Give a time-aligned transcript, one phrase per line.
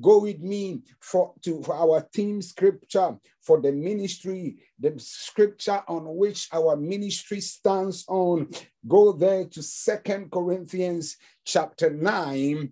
[0.00, 6.16] Go with me for to for our theme scripture for the ministry, the scripture on
[6.16, 8.48] which our ministry stands on.
[8.86, 12.70] Go there to Second Corinthians chapter 9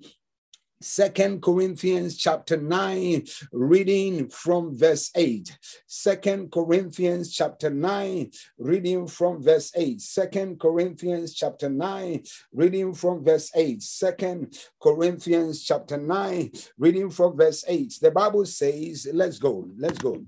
[0.80, 5.58] Second Corinthians chapter 9, reading from verse 8.
[5.88, 10.00] Second Corinthians chapter 9, reading from verse 8.
[10.00, 12.22] Second Corinthians chapter 9,
[12.52, 13.82] reading from verse 8.
[13.82, 17.98] Second Corinthians chapter 9, reading from verse 8.
[18.00, 20.24] The Bible says, let's go, let's go.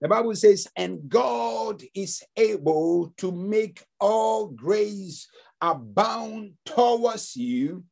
[0.00, 5.26] The Bible says, and God is able to make all grace
[5.60, 7.84] abound towards you,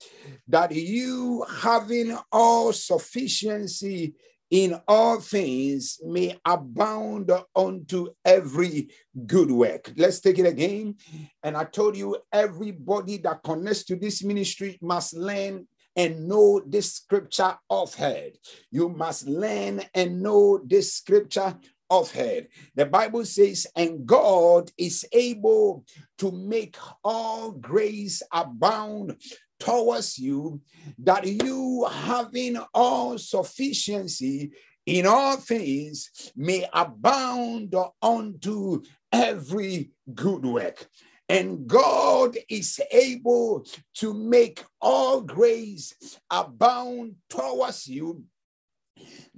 [0.48, 4.14] that you, having all sufficiency
[4.50, 8.88] in all things, may abound unto every
[9.26, 9.92] good work.
[9.96, 10.96] Let's take it again.
[11.42, 16.94] And I told you, everybody that connects to this ministry must learn and know this
[16.94, 18.32] scripture of head.
[18.70, 21.56] You must learn and know this scripture
[22.00, 22.48] of head.
[22.74, 25.84] The Bible says, and God is able
[26.18, 29.16] to make all grace abound
[29.60, 30.60] towards you,
[30.98, 34.50] that you having all sufficiency
[34.86, 40.86] in all things may abound unto every good work.
[41.28, 48.24] And God is able to make all grace abound towards you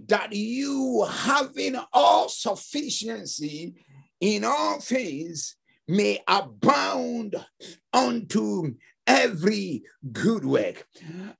[0.07, 3.75] that you having all sufficiency
[4.21, 5.57] in all things
[5.89, 7.37] may abound
[7.93, 8.75] unto
[9.07, 10.87] every good work.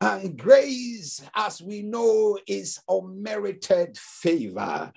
[0.01, 4.93] And grace, as we know, is unmerited favor.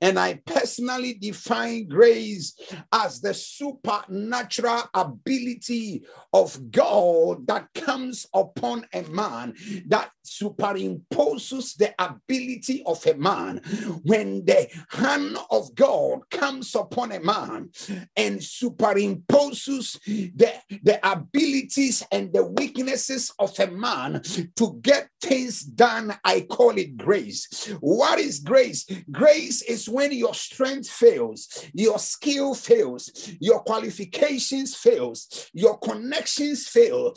[0.00, 2.54] And I personally define grace
[2.92, 9.54] as the supernatural ability of God that comes upon a man
[9.88, 13.58] that superimposes the ability of a man.
[14.02, 17.70] When the hand of God comes upon a man
[18.16, 19.98] and superimposes
[20.36, 24.22] the, the abilities and the weaknesses of a man
[24.56, 27.72] to get things done, I call it grace.
[27.80, 28.86] What is grace?
[29.10, 33.10] Grace is when your strength fails, your skill fails,
[33.40, 37.14] your qualifications fails, your connections fail,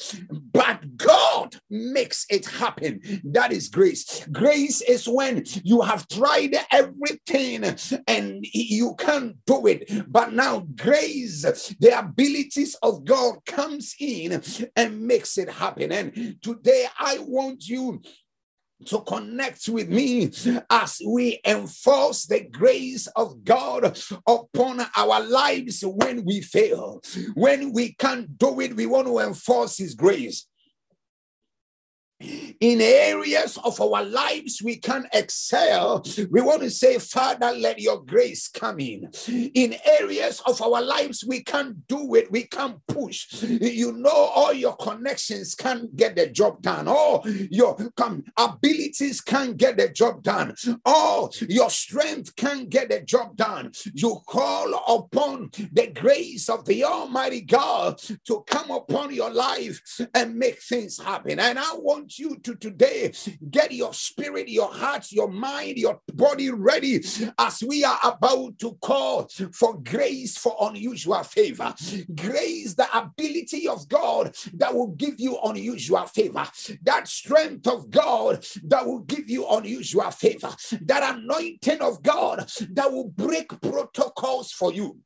[0.51, 3.01] but God makes it happen.
[3.25, 4.25] That is grace.
[4.31, 7.63] Grace is when you have tried everything
[8.07, 11.43] and you can't do it, but now grace,
[11.79, 14.41] the abilities of God comes in
[14.75, 15.91] and makes it happen.
[15.91, 17.98] And today I want you
[18.85, 20.31] to connect with me
[20.69, 27.01] as we enforce the grace of God upon our lives when we fail.
[27.33, 30.47] When we can't do it, we want to enforce His grace
[32.21, 38.03] in areas of our lives we can excel, we want to say, Father, let your
[38.03, 39.09] grace come in.
[39.27, 43.41] In areas of our lives we can't do it, we can't push.
[43.43, 47.77] You know, all your connections can't get the job done, all your
[48.37, 53.71] abilities can't get the job done, all your strength can't get the job done.
[53.93, 59.81] You call upon the grace of the Almighty God to come upon your life
[60.13, 61.39] and make things happen.
[61.39, 63.13] And I want want you to today
[63.51, 67.03] get your spirit, your heart, your mind, your body ready
[67.37, 71.73] as we are about to call for grace for unusual favor.
[72.15, 76.47] Grace, the ability of God that will give you unusual favor,
[76.83, 80.49] that strength of God that will give you unusual favor,
[80.81, 84.97] that anointing of God that will break protocols for you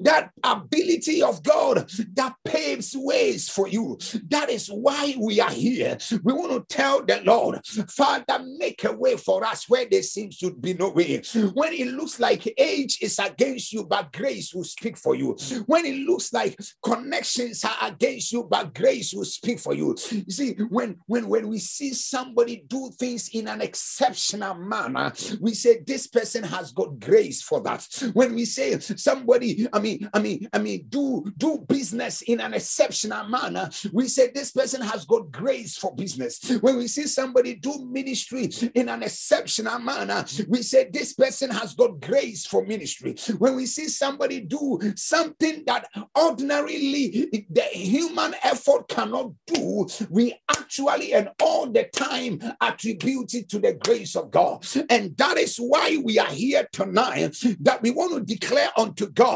[0.00, 3.98] that ability of God that paves ways for you.
[4.28, 5.98] That is why we are here.
[6.22, 10.38] We want to tell the Lord, Father, make a way for us where there seems
[10.38, 11.22] to be no way.
[11.54, 15.36] When it looks like age is against you, but grace will speak for you.
[15.66, 19.96] When it looks like connections are against you, but grace will speak for you.
[20.10, 25.54] You see, when when when we see somebody do things in an exceptional manner, we
[25.54, 27.86] say this person has got grace for that.
[28.12, 32.40] When we say somebody somebody, I mean, I mean, I mean, do do business in
[32.40, 36.40] an exceptional manner, we say this person has got grace for business.
[36.60, 41.74] When we see somebody do ministry in an exceptional manner, we say this person has
[41.74, 43.16] got grace for ministry.
[43.38, 45.88] When we see somebody do something that
[46.18, 53.58] ordinarily the human effort cannot do, we actually and all the time attribute it to
[53.58, 54.66] the grace of God.
[54.88, 59.29] And that is why we are here tonight, that we want to declare unto God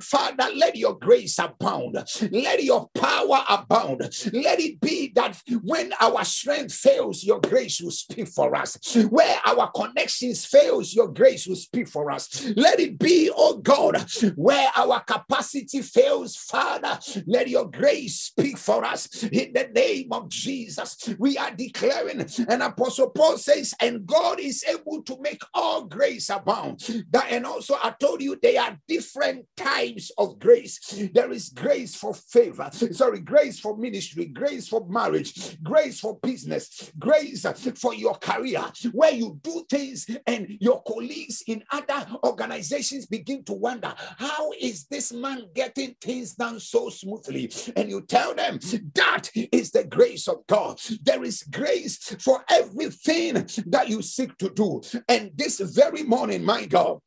[0.00, 1.96] Father, let your grace abound.
[2.30, 4.00] Let your power abound.
[4.32, 8.78] Let it be that when our strength fails, your grace will speak for us.
[9.10, 12.52] Where our connections fails, your grace will speak for us.
[12.56, 14.06] Let it be, oh God,
[14.36, 20.28] where our capacity fails, Father, let your grace speak for us in the name of
[20.28, 21.14] Jesus.
[21.18, 26.30] We are declaring, and Apostle Paul says, and God is able to make all grace
[26.30, 26.80] abound.
[27.10, 30.78] That and also I told you they are different types of grace.
[31.12, 36.92] There is grace for favor, sorry, grace for ministry, grace for marriage, grace for business,
[36.98, 37.46] grace
[37.76, 43.52] for your career, where you do things and your colleagues in other organizations begin to
[43.52, 47.50] wonder how is this man getting things done so smoothly?
[47.76, 48.58] And you tell them
[48.94, 50.80] that is the grace of God.
[51.02, 53.34] There is grace for everything
[53.66, 54.82] that you seek to do.
[55.08, 56.98] And this very morning, my God,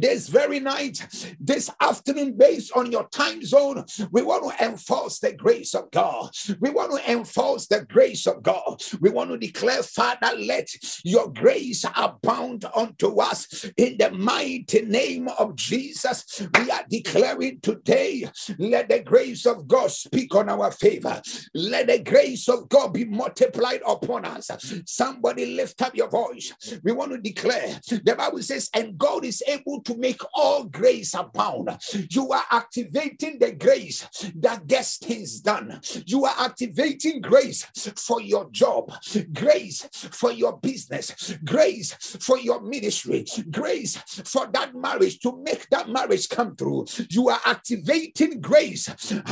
[0.00, 1.06] this very night,
[1.40, 6.30] this afternoon, based on your time zone, we want to enforce the grace of God.
[6.60, 8.82] We want to enforce the grace of God.
[9.00, 10.68] We want to declare, Father, let
[11.04, 16.42] your grace abound unto us in the mighty name of Jesus.
[16.58, 21.20] We are declaring today, let the grace of God speak on our favor.
[21.54, 24.50] Let the grace of God be multiplied upon us.
[24.86, 26.52] Somebody lift up your voice.
[26.82, 31.14] We want to declare, the Bible says, and God is able to make all grace
[31.14, 31.78] abound.
[32.10, 35.80] You are activating the grace that gets things done.
[36.06, 37.66] You are activating grace
[37.96, 38.92] for your job,
[39.32, 45.88] grace for your business, grace for your ministry, grace for that marriage to make that
[45.88, 46.86] marriage come through.
[47.10, 49.22] You are activating grace that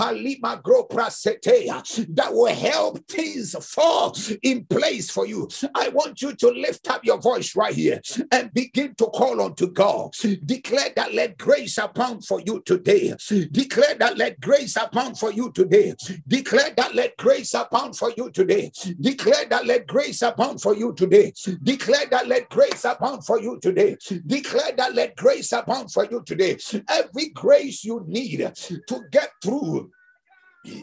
[2.31, 5.49] will help things fall in place for you.
[5.75, 8.01] I want you to lift up your voice right here
[8.31, 10.15] and begin to call on to God.
[10.45, 13.15] Declare that let grace abound for you today.
[13.51, 15.95] Declare that let grace abound for you today.
[16.29, 18.71] Declare that let grace abound for you today.
[19.01, 21.33] Declare that let grace abound for you today.
[21.63, 23.97] Declare that let grace abound for you today.
[24.27, 26.57] Declare that let grace abound for you today.
[26.89, 29.91] Every grace you need to get through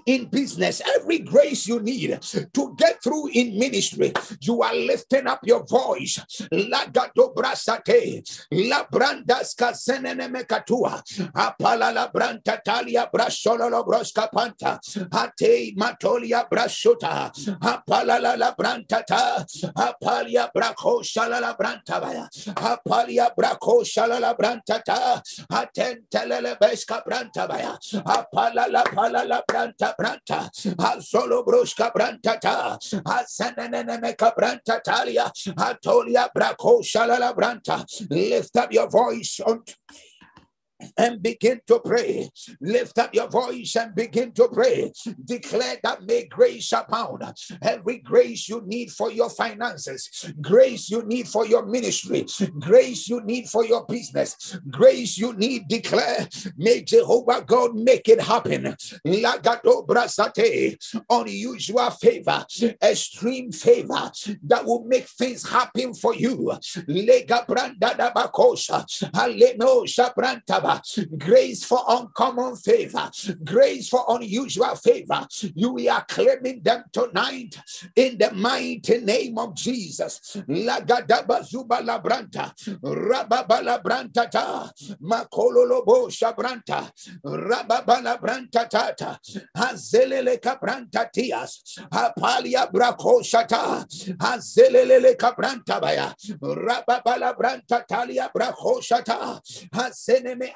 [0.06, 2.20] in business, every grace you need
[2.54, 6.20] to get through in ministry, you are lifting up your voice.
[6.52, 6.86] La
[10.28, 11.02] mekatua,
[11.34, 13.10] apala la branta talia
[13.84, 14.80] broska panta,
[15.14, 16.48] ate matolia
[17.62, 19.46] apala la la branta ta,
[19.78, 25.22] apalia brako shala la branta baya, apalia brako shala la branta ta,
[26.60, 30.50] beska branta baya, apala la pala la branta branta branta.
[30.78, 32.78] Azolo broska branta ta.
[33.06, 35.32] Asanene meka branta talia.
[35.58, 37.86] Atolia brako shalala branta.
[38.10, 39.64] Lift up your voice on
[40.98, 42.30] and begin to pray.
[42.62, 44.92] Lift up your voice and begin to pray.
[45.26, 47.24] Declare that may grace abound.
[47.62, 52.26] Every grace you need for your finances, grace you need for your ministry,
[52.60, 56.28] grace you need for your business, grace you need, declare,
[56.58, 58.76] may Jehovah God make it happen.
[61.10, 62.46] Unusual favor,
[62.82, 64.12] extreme favor
[64.44, 66.52] that will make things happen for you.
[66.88, 70.69] Lega branda da bakosha, aleno shabrantaba
[71.18, 73.10] grace for uncommon favor,
[73.44, 75.28] grace for unusual favor.
[75.56, 77.58] You are claiming them tonight
[77.96, 80.38] in the mighty name of Jesus.
[80.48, 84.72] Lagadaba zuba labranta, rababala branta ta,
[85.02, 86.92] makololobo shabranta,
[87.24, 89.20] rababala branta tata,
[89.56, 93.86] hazelele kabranta tias, apalia brako shata,
[94.18, 99.40] hazelele kabranta baya, rababala branta talia brako shata,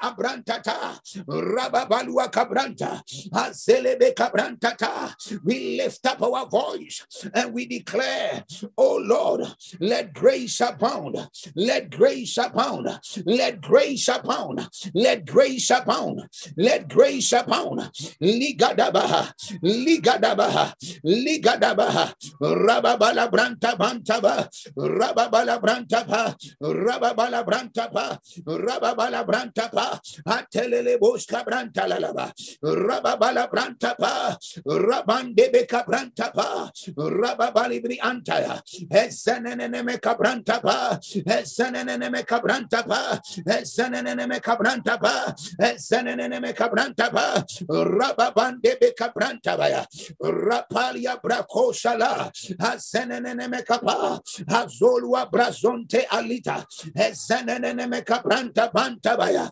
[0.04, 5.14] abrantata, rababalua cabranta, azelebe cabrantata.
[5.44, 8.44] We lift up our voice and we declare,
[8.76, 9.42] Oh Lord,
[9.80, 11.16] let grace abound,
[11.56, 12.88] let grace abound,
[13.24, 17.80] let grace abound, let grace abound, let grace abound.
[18.20, 19.32] Ligadabaha,
[19.62, 29.93] ligadabaha, ligadabaha, rababala branta bantaba, rababala brantaba, rababala brantaba, rababala brantaba,
[30.26, 32.32] atelele boska branta lalaba
[32.62, 34.36] rababala branta pa
[34.66, 38.60] rabande beka branta pa rababali bri antaya
[38.90, 47.10] esenene me kabranta pa esenene me kabranta pa esenene me kabranta pa esenene me kabranta
[47.10, 49.86] pa rababande beka branta ba
[50.20, 52.30] rapalia brakoshala
[52.74, 56.64] esenene me kapa azolua brazonte alita
[56.96, 59.50] esenene me kabranta banta baya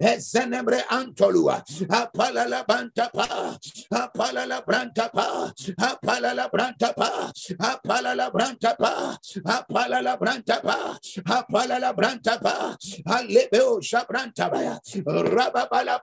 [0.00, 1.62] ezenembre antolua
[13.06, 13.80] alebeo
[15.06, 16.00] rababala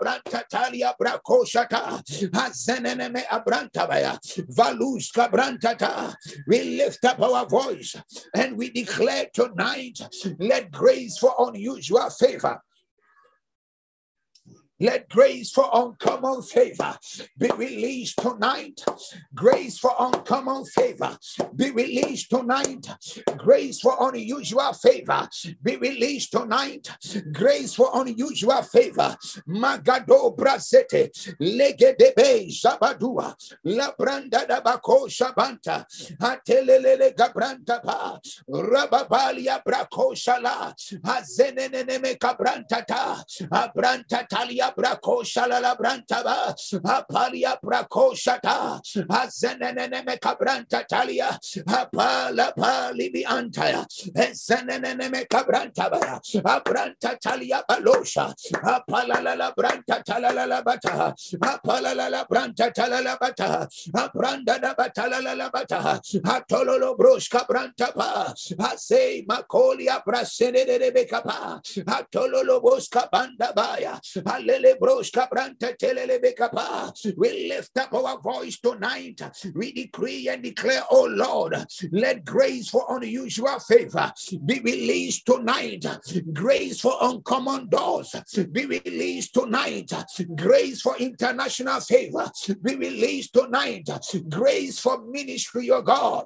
[0.99, 2.01] brakoshata
[2.33, 4.19] azenene abranta ba
[4.49, 6.13] valus kabranta ta
[6.47, 7.95] we lift up our voice
[8.35, 9.99] and we declare tonight
[10.39, 12.61] let grace for unusual favor
[14.79, 16.97] let grace for uncommon favor
[17.37, 18.83] be released tonight.
[19.33, 21.17] Grace for uncommon favor
[21.55, 22.85] be released tonight.
[23.37, 25.27] Grace for unusual favor
[25.63, 26.87] be released tonight.
[27.31, 29.15] Grace for unusual favor.
[29.47, 31.09] Magado brasete
[31.41, 35.85] legedebe zabadua la branda da bako shabanta
[36.19, 38.19] atelele gabranta pa
[38.49, 46.53] rababalia brako shala azenene me kabranta ta abranta talia brako shalala branta ba
[46.85, 51.29] apalia brako shata azenene me kabranta talia
[51.67, 58.33] apala pali bi antaya ezenene me kabranta ba abranta talia balosha
[58.63, 65.49] apala la branta talala la bata apala la branta talala bata abranda da batala la
[65.49, 68.33] bata atololo broshka branta pa
[68.69, 74.56] ase makolia brasene de bekapa atololo boska banda baya ale
[77.17, 79.21] we lift up our voice tonight.
[79.53, 81.55] We decree and declare, oh Lord,
[81.91, 84.11] let grace for unusual favor
[84.45, 85.85] be released tonight.
[86.33, 88.15] Grace for uncommon doors
[88.51, 89.91] be released tonight.
[90.35, 92.29] Grace for international favor
[92.63, 93.89] be released tonight.
[94.29, 96.25] Grace for ministry, your God.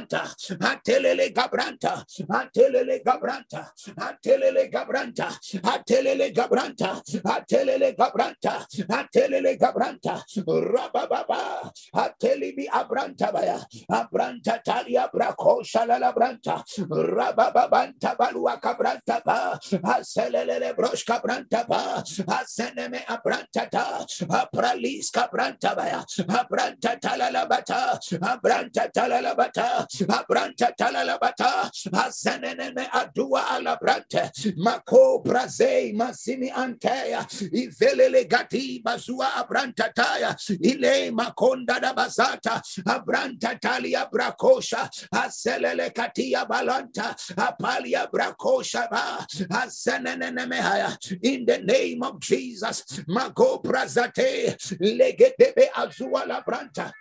[0.07, 0.23] gabranta,
[0.59, 5.27] atelele gabranta, atelele gabranta, atelele gabranta,
[5.63, 16.63] atelele gabranta, atelele gabranta, atelele gabranta, rabababa, atelibi abranta baya, abranta talia brako shalala branta,
[16.89, 26.99] rabababanta balua cabranta ba, aselele brosh cabranta ba, aseneme abranta ta, apralis cabranta baya, abranta
[26.99, 38.25] talala bata, abranta talala bata, abranta talalabata azanene adua alabrante mako braze masini antea ivelele
[38.27, 48.07] gati bazua abranta taya ile makonda da bazata abranta talia brakosha aselele katia balanta apalia
[48.11, 56.91] brakosha ba azanene mehaya in the name of Jesus mago brazate legedebe azua labranta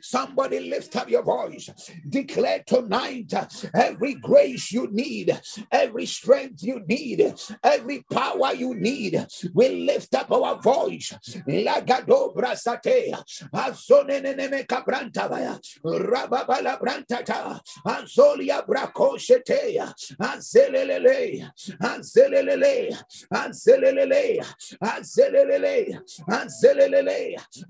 [0.00, 1.68] Somebody lift up your voice.
[2.08, 5.38] Declare tonight uh, every grace you need,
[5.70, 9.26] every strength you need, every power you need.
[9.54, 11.12] We lift up our voice.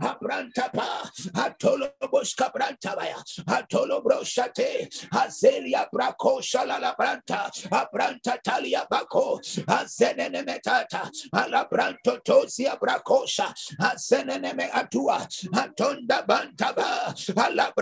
[0.01, 3.17] Abranta tapa atolo boska branta baya
[3.49, 13.53] atolo broshate azelia brako shalala branta abranta talia bako azenene metata ala branto tozia brakosha
[13.81, 17.73] azenene me atua atonda banta ba ala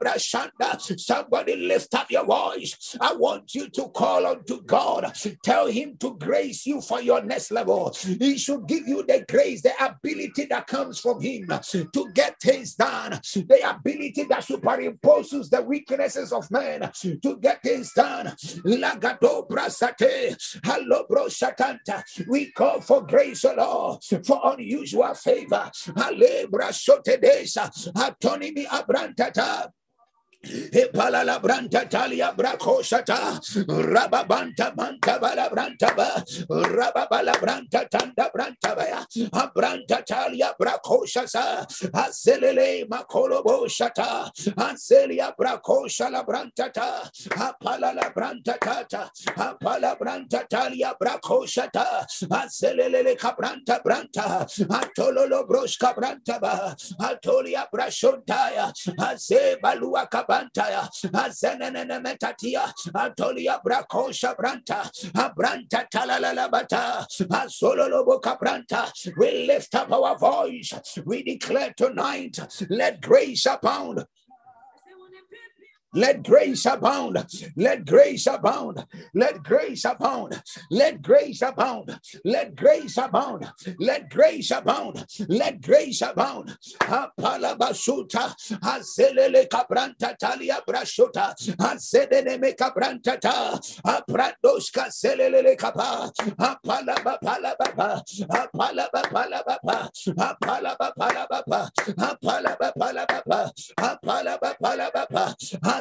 [0.00, 0.98] brashanda.
[0.98, 2.96] Somebody lift up your voice.
[3.00, 5.12] I want you to call unto God.
[5.42, 7.94] Tell him to grace you for your next level.
[8.00, 12.40] He should give you the grace the ability that comes from him to get get
[12.40, 16.90] things done, the ability that superimposes the weaknesses of men
[17.22, 18.34] to get things done.
[22.28, 25.70] We call for grace, O Lord, for unusual favor.
[28.36, 29.70] Mi abrantata.
[30.44, 33.38] Epalala branta talia brakoshata.
[33.66, 35.48] Rababanta banta bala
[35.96, 36.24] ba.
[36.50, 39.04] Rababala branta tanda branta baya.
[39.32, 41.66] Abranta talia brakoshasa.
[41.92, 44.30] Azelele makolobo shata.
[44.56, 47.10] Azelia brakosha la branta ta.
[47.30, 49.10] Apala la branta tata.
[49.36, 52.06] Apala branta talia brakoshata.
[52.30, 54.46] Azelele kabranta branta.
[54.68, 56.76] Atololo broshka branta ba.
[57.00, 58.72] Atolia brashontaya.
[58.98, 65.86] Aze balua kabanta brantaya azenene metatia antolia brakosha branta abranta
[68.38, 68.92] branta.
[69.16, 70.72] We lift up our voice.
[71.04, 72.38] We declare tonight
[72.70, 74.04] let grace abound
[75.96, 77.26] let grace abound.
[77.56, 78.84] Let grace abound.
[79.14, 80.42] Let grace abound.
[80.70, 81.98] Let grace abound.
[82.24, 83.50] Let grace abound.
[83.80, 85.06] Let grace abound.
[85.28, 86.56] Let grace abound.
[86.80, 88.34] Apalabasuta.
[88.62, 91.34] Azelele cabranta talia brashuta.
[91.58, 93.58] Azedene me cabranta ta.
[93.86, 96.12] Aprandoska selele capa.
[96.38, 98.02] Apalaba palababa.
[98.30, 99.90] Apalaba palababa.
[100.18, 101.70] Apalaba palababa.
[101.98, 103.52] Apalaba palababa.
[103.78, 105.36] Apalaba palababa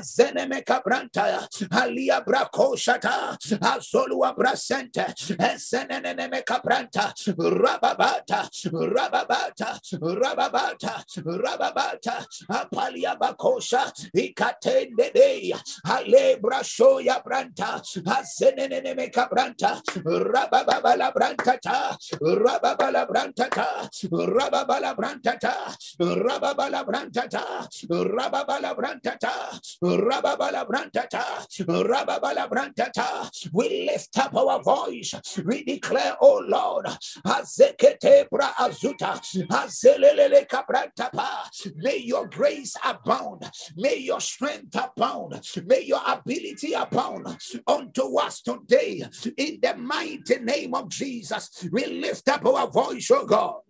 [0.05, 5.05] zeneme cabranta alia bracoshata azolua brasente
[5.39, 15.53] esenene cabranta rababata rababata rababata rababata apalia bakosha ikatende de
[15.85, 26.85] ale brashoya branta azenene cabranta rababala branta ta rababala branta ta rababala branta ta rababala
[26.85, 29.94] branta ta rababala branta ta Rababala Brantata, Rababala Brantata.
[33.53, 35.13] We lift up our voice.
[35.45, 36.87] We declare, oh Lord.
[41.75, 43.51] May your grace abound.
[43.75, 45.41] May your strength abound.
[45.65, 47.37] May your ability abound
[47.67, 49.03] unto us today.
[49.37, 53.64] In the mighty name of Jesus, we lift up our voice, oh God.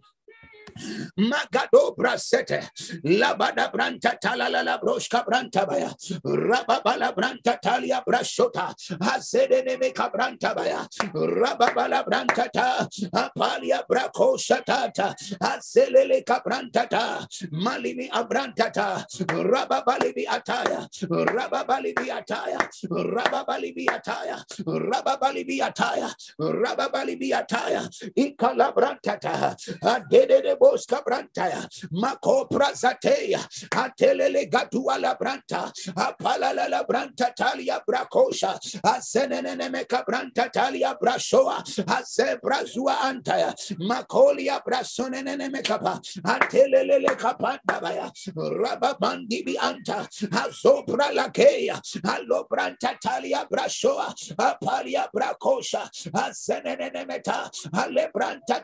[1.18, 2.62] Magado brasete.
[3.06, 5.90] Labada branta talala la broshka branta baya.
[6.26, 8.74] Rababala branta talia brashota.
[9.00, 10.88] Azede neme kabranta baya.
[11.14, 12.88] Rababala branta ta.
[13.14, 15.16] Apalia brako shatata.
[15.42, 17.26] Azelele kabranta ta.
[17.52, 19.06] Malimi abranta ta.
[19.28, 20.88] Rababali bi ataya.
[21.08, 22.60] Rababali bi ataya.
[22.90, 24.44] Rababali bi ataya.
[24.66, 26.14] Rababali bi ataya.
[26.40, 27.88] Rababali bi ataya.
[28.18, 29.56] Ikala branta ta.
[29.82, 33.40] Adede boska brantaya mako prazateya
[33.72, 43.54] atelele gadua la branta apala branta talia brakosha asenene meka branta talia brashoa azebrazua antaya
[43.80, 53.46] makolia brasonene mekapa atelele kapanda baya rababandi bi anta azobra la keya alo branta talia
[53.52, 58.64] brashoa apalia brakosha asenene meta ale branta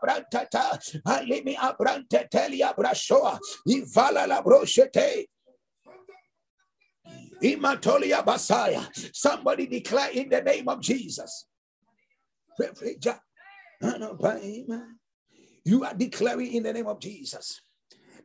[0.00, 5.26] ta apala bakosha brantata, alimi abrante telia brashoa, ivala la brochete.
[7.42, 8.88] Imatolia Basaya.
[9.14, 11.46] Somebody declare in the name of Jesus.
[15.64, 17.60] You are declaring in the name of Jesus.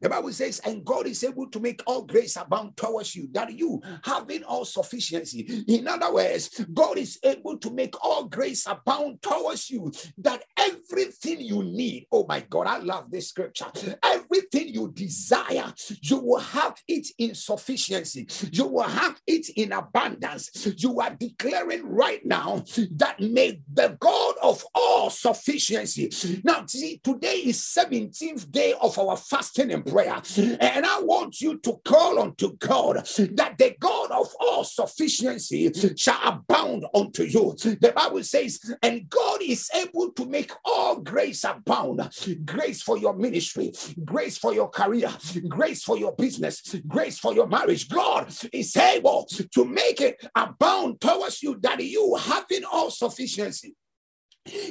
[0.03, 3.53] The Bible says, and God is able to make all grace abound towards you, that
[3.53, 5.63] you having all sufficiency.
[5.69, 11.39] In other words, God is able to make all grace abound towards you, that everything
[11.39, 13.67] you need, oh my God, I love this scripture.
[14.03, 20.67] Everything you desire, you will have it in sufficiency, you will have it in abundance.
[20.77, 22.65] You are declaring right now
[22.97, 26.41] that may the God of all sufficiency.
[26.43, 30.21] Now, see, today is 17th day of our fasting and prayer.
[30.38, 36.19] And I want you to call unto God that the God of all sufficiency shall
[36.23, 37.56] abound unto you.
[37.58, 42.01] The Bible says, and God is able to make all grace abound
[42.45, 43.71] grace for your ministry,
[44.03, 45.10] grace for your career,
[45.47, 47.88] grace for your business, grace for your marriage.
[47.88, 53.75] God is able to make it abound towards you that you having all sufficiency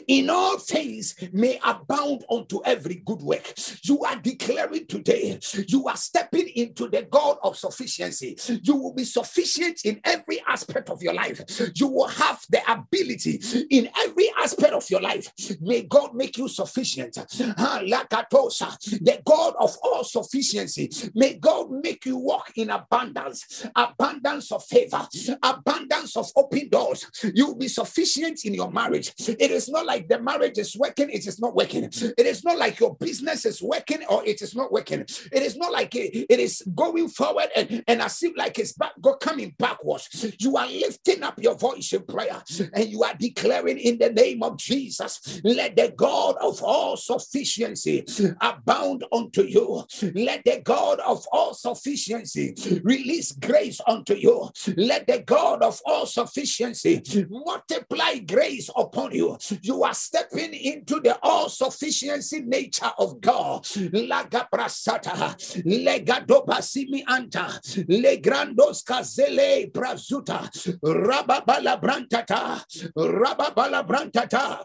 [0.08, 3.52] in all things may abound unto every good work.
[3.82, 8.38] You are declaring today, you are stepping into the God of sufficiency.
[8.62, 11.42] You will be sufficient in every aspect of your life.
[11.74, 15.32] You will have the ability in every aspect of your life.
[15.60, 17.14] May God make you sufficient.
[17.14, 20.90] The God of all sufficiency.
[21.14, 25.06] May God make you walk in abundance, abundance of favor,
[25.42, 27.06] abundance of open doors.
[27.34, 29.12] You will be sufficient in your marriage.
[29.18, 31.84] It is is not like the marriage is working, it is not working.
[31.84, 35.00] It is not like your business is working or it is not working.
[35.00, 38.72] It is not like it, it is going forward and, and as if like it's
[38.72, 40.34] back, go coming backwards.
[40.38, 42.42] You are lifting up your voice in prayer
[42.74, 48.04] and you are declaring in the name of Jesus, let the God of all sufficiency
[48.40, 49.84] abound unto you.
[50.14, 54.50] Let the God of all sufficiency release grace unto you.
[54.76, 59.38] Let the God of all sufficiency multiply grace upon you.
[59.62, 63.64] You are stepping into the all sufficiency nature of God.
[63.64, 70.48] Laga prasata, legadobasimi anta, legrandos kazele prazuta,
[70.82, 72.64] rababala brantata,
[72.96, 74.64] rababala brantata.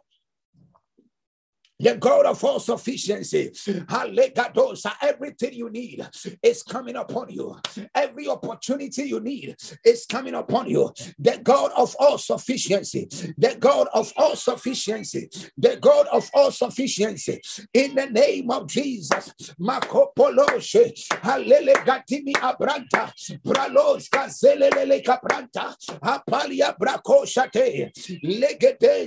[1.79, 3.51] The God of all sufficiency.
[5.01, 6.07] Everything you need
[6.41, 7.55] is coming upon you.
[7.93, 10.91] Every opportunity you need is coming upon you.
[11.19, 13.07] The God of all sufficiency.
[13.37, 15.29] The God of all sufficiency.
[15.57, 17.41] The God of all sufficiency.
[17.73, 19.33] In the name of Jesus.
[19.59, 20.93] Makopoloshe.
[22.41, 23.13] Abranta.
[26.01, 26.75] Apalia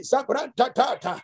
[0.02, 1.22] zabranta tata.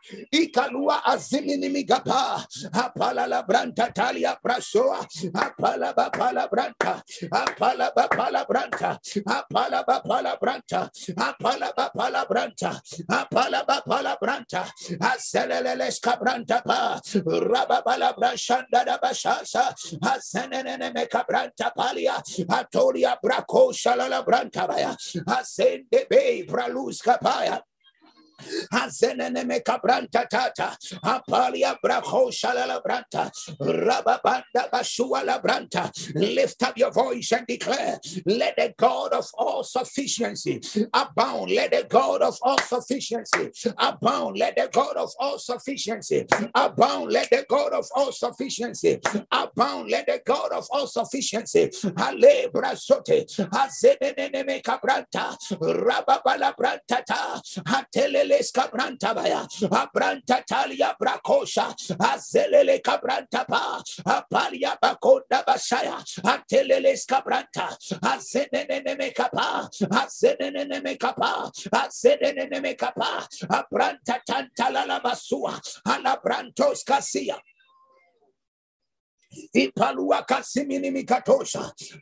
[1.37, 10.91] Ziminimigapa, Apala la Branta Talia Prasoa, Apala Bapala Branta, Apala Bapala Branta, Apala Bapala Branta,
[11.17, 14.65] Apala Bapala Branta, Apala Bapala Branta,
[15.01, 22.17] Aseleleles Cabranta Pa, Rababala Brashanda Bashasa, Asenene Mecabranta Palia,
[22.49, 24.97] Atolia Braco Shalala Branta Baya,
[25.29, 27.61] Asende Bay Pralus Capaya.
[28.73, 30.77] Azenene kabranta tata.
[31.05, 33.31] Apalia braho shalala branta.
[33.61, 35.91] Rababanda bashua la branta.
[36.15, 40.61] Lift up your voice and declare, let the God of all sufficiency
[40.95, 41.51] abound.
[41.53, 44.39] Let the God of all sufficiency abound.
[44.39, 47.13] Let the God of all sufficiency abound.
[47.13, 49.01] Let the God of all sufficiency
[49.33, 49.91] abound.
[49.91, 51.71] Let the God of all sufficiency.
[51.99, 53.27] Ale brasote.
[53.53, 55.37] Azenene kabranta.
[55.61, 57.41] Rababala branta ta.
[57.67, 67.77] Atele Azeles Cabranta Baya, Abranta Talia Bracosha, Azelele Cabranta Pa, Apalia Baconda Basaya, Ateleles Cabranta,
[68.03, 77.37] Azenene Capa, Azenene Capa, Azenene Capa, Abranta Tantala Basua, Alabrantos Casia.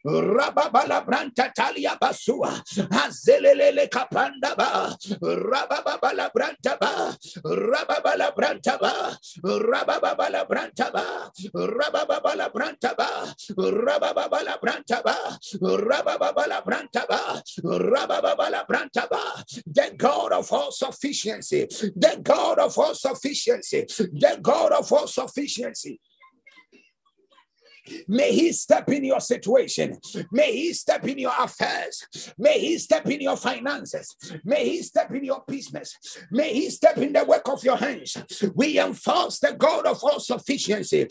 [0.04, 2.62] Rababala branta talia basua.
[2.90, 4.96] Azelelele kapanda ba.
[5.22, 7.16] Rababala branta ba.
[7.44, 9.18] Rababala branta ba.
[9.44, 11.30] Rababala branta ba.
[11.54, 13.34] Rababala branta ba.
[13.56, 15.38] Rababala branta ba.
[15.60, 17.42] Rababala branta ba.
[17.64, 19.44] Rababala branta ba.
[19.66, 21.66] The God of all sufficiency.
[21.68, 23.86] The God of all sufficiency.
[23.88, 26.00] The God of all sufficiency.
[28.08, 29.98] May He step in your situation.
[30.30, 32.34] May He step in your affairs.
[32.38, 34.16] May He step in your finances.
[34.44, 35.96] May He step in your business.
[36.30, 38.16] May He step in the work of your hands.
[38.54, 41.06] We enforce the God of all sufficiency.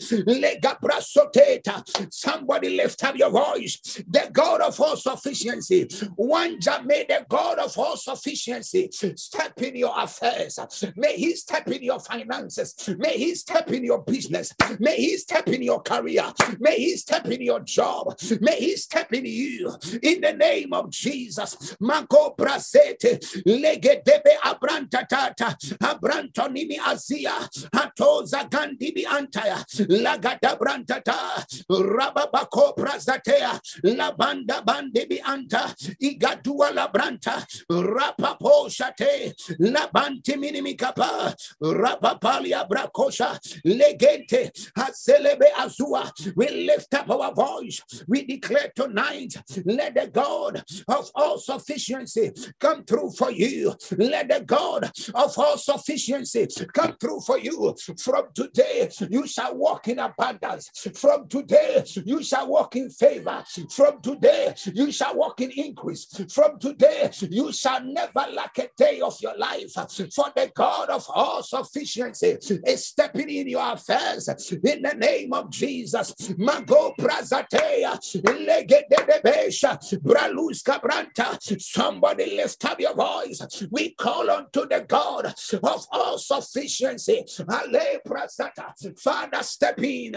[2.10, 4.02] Somebody lift up your voice.
[4.08, 5.88] The God of all sufficiency.
[6.16, 10.58] One job made the God of all sufficiency step in your affairs.
[10.96, 12.74] May He step in your finances.
[12.98, 14.52] May He step in your business.
[14.78, 16.24] May He step in your career.
[16.64, 18.16] May He step in your job.
[18.40, 19.70] May He step in you
[20.02, 21.76] in the name of Jesus.
[21.78, 27.36] Mako prasete legedebe abranta tata abrantonimi azia
[27.74, 40.36] atoza gandibi antaya lagada brantata rababako prazatea labanda bandibi anta igadua labranta rapapo shate labanti
[40.36, 47.80] minimikapa rapapalia brakosha legente haselebe azua we lift up our voice.
[48.08, 53.74] We declare tonight, let the God of all sufficiency come through for you.
[53.96, 57.74] Let the God of all sufficiency come through for you.
[57.98, 60.70] From today, you shall walk in abundance.
[60.94, 63.44] From today, you shall walk in favor.
[63.70, 66.06] From today, you shall walk in increase.
[66.32, 69.72] From today, you shall never lack a day of your life.
[69.72, 75.50] For the God of all sufficiency is stepping in your affairs in the name of
[75.50, 76.14] Jesus.
[76.44, 81.38] Mago Prazatea, Legedebesha, Braluska Branta.
[81.60, 83.66] Somebody lift up your voice.
[83.70, 85.26] We call unto the God
[85.62, 87.24] of all sufficiency.
[87.40, 88.74] Ale Prazata.
[89.00, 90.14] Father, step in.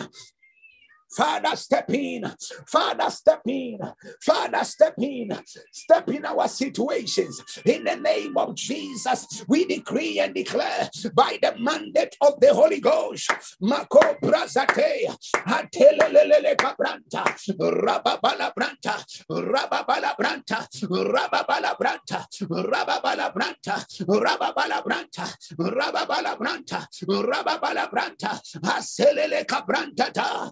[1.15, 2.25] Father, step in.
[2.67, 3.79] Father, step in.
[4.21, 5.31] Father, step in.
[5.71, 7.41] Step in our situations.
[7.65, 12.79] In the name of Jesus, we decree and declare by the mandate of the Holy
[12.79, 13.31] Ghost.
[13.61, 15.07] Mako brazate.
[15.47, 17.23] Atelelele kabranta.
[17.57, 19.03] Rababala branta.
[19.29, 20.67] Rababala branta.
[20.83, 22.25] Rababala branta.
[22.41, 23.85] Rababala branta.
[24.05, 25.35] Rababala branta.
[25.57, 26.87] Rababala branta.
[27.07, 28.41] Rababala branta.
[28.63, 30.51] Aselele kabranta ta.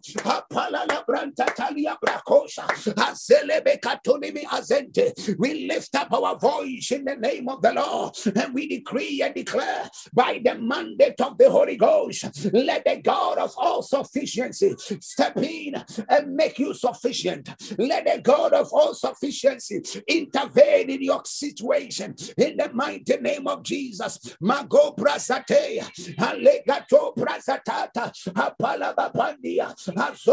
[5.37, 9.33] We lift up our voice in the name of the Lord and we decree and
[9.33, 15.37] declare by the mandate of the Holy Ghost, let the God of all sufficiency step
[15.37, 15.75] in
[16.09, 17.49] and make you sufficient.
[17.77, 23.63] Let the God of all sufficiency intervene in your situation in the mighty name of
[23.63, 24.19] Jesus.
[24.41, 25.81] Mago prasate,
[26.17, 29.73] alegato prasatata, apalabapandia,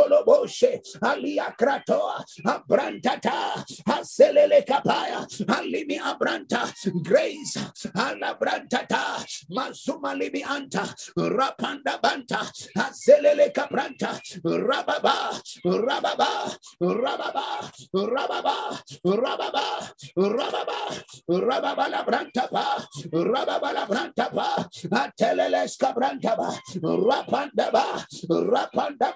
[0.02, 6.70] azoloboshe, alia kratoa, abrantata, aselele kapaya, alimi abranta,
[7.02, 7.56] grace,
[7.94, 10.82] alabrantata, mazuma libi anta,
[11.16, 12.38] rapanda banta,
[12.76, 24.30] aselele kabranta, rababa, rababa, rababa, rababa, rababa, rababa, rababa la branta pa, rababa la branta
[24.32, 26.48] pa, atelele skabranta ba,
[26.82, 29.14] rapanda ba, rapanda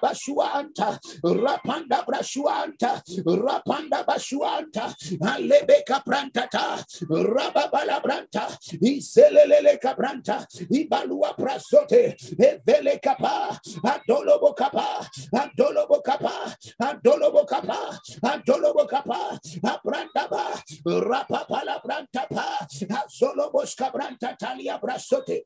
[1.23, 8.47] rapanda brashuanta, rapanda bashuanta, alebe kaprantata, rababa la branta,
[8.81, 20.61] iselele kabranta, ibalua prasote, evele kapa, adolobo kapa, adolobo kapa, adolobo kapa, adolobo kapa, abrandaba,
[20.85, 25.43] rapapala brantapa, azolobos kabranta talia brasote.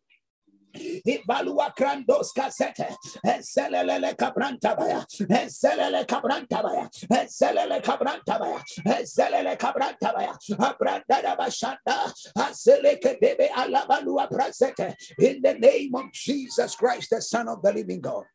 [0.73, 2.95] Ibalua krandos kasete.
[3.25, 5.05] Eselele kabranta baya.
[5.29, 6.89] Eselele kabranta baya.
[7.09, 8.63] Eselele kabranta baya.
[8.85, 10.33] Eselele kabranta baya.
[10.59, 12.13] Abranda da bashanda.
[12.37, 14.95] Asele kedebe alabalua prasete.
[15.19, 18.25] In the name of Jesus Christ, the Son of the living God.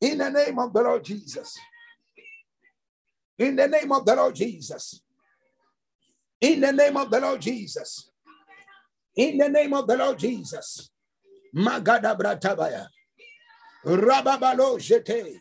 [0.00, 1.56] In the name of the Lord Jesus.
[3.38, 5.00] In the name of the Lord Jesus.
[6.40, 8.10] In the name of the Lord Jesus.
[9.16, 10.90] In the name of the Lord Jesus.
[11.54, 12.88] Magada bratabaya.
[13.84, 15.40] Rababalo jete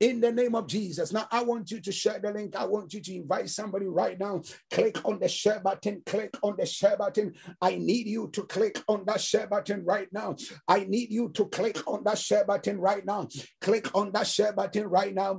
[0.00, 1.12] in the name of Jesus.
[1.12, 2.56] Now, I want you to share the link.
[2.56, 4.42] I want you to invite somebody right now.
[4.72, 6.02] Click on the share button.
[6.06, 7.34] Click on the share button.
[7.62, 10.36] I need you to click on that share button right now.
[10.68, 13.28] I need you to click on that share button right now.
[13.60, 15.38] Click on that share button right now.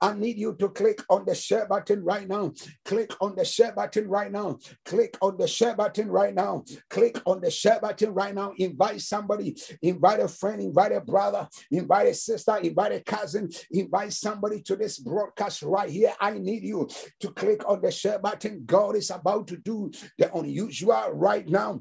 [0.00, 2.52] I need you to click on the share button right now.
[2.84, 4.58] Click on the share button right now.
[4.84, 6.64] Click on the share button right now.
[6.90, 8.52] Click on the share button right now.
[8.58, 9.56] Invite somebody.
[9.82, 10.62] Invite a friend.
[10.62, 11.48] Invite a brother.
[11.70, 12.56] Invite a sister.
[12.58, 16.12] Invite a cousin, invite somebody to this broadcast right here.
[16.20, 16.88] I need you
[17.20, 18.62] to click on the share button.
[18.64, 21.80] God is about to do the unusual right now.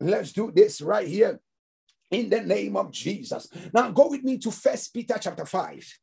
[0.00, 1.40] Let's do this right here
[2.10, 3.48] in the name of Jesus.
[3.72, 5.98] Now go with me to First Peter chapter 5.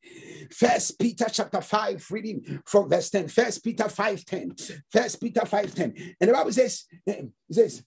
[0.51, 3.27] First Peter chapter 5, reading from verse 10.
[3.27, 4.55] First Peter 5 10.
[4.91, 6.15] First Peter 5 10.
[6.19, 7.83] And the Bible says, eh, says,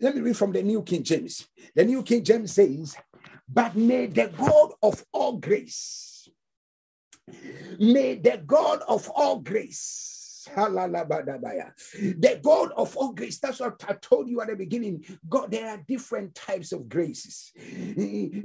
[0.00, 1.48] let me read from the New King James.
[1.74, 2.96] The New King James says,
[3.52, 6.28] but may the God of all grace,
[7.78, 13.38] may the God of all grace, the God of all grace.
[13.38, 15.04] That's what I told you at the beginning.
[15.28, 17.52] God, there are different types of graces.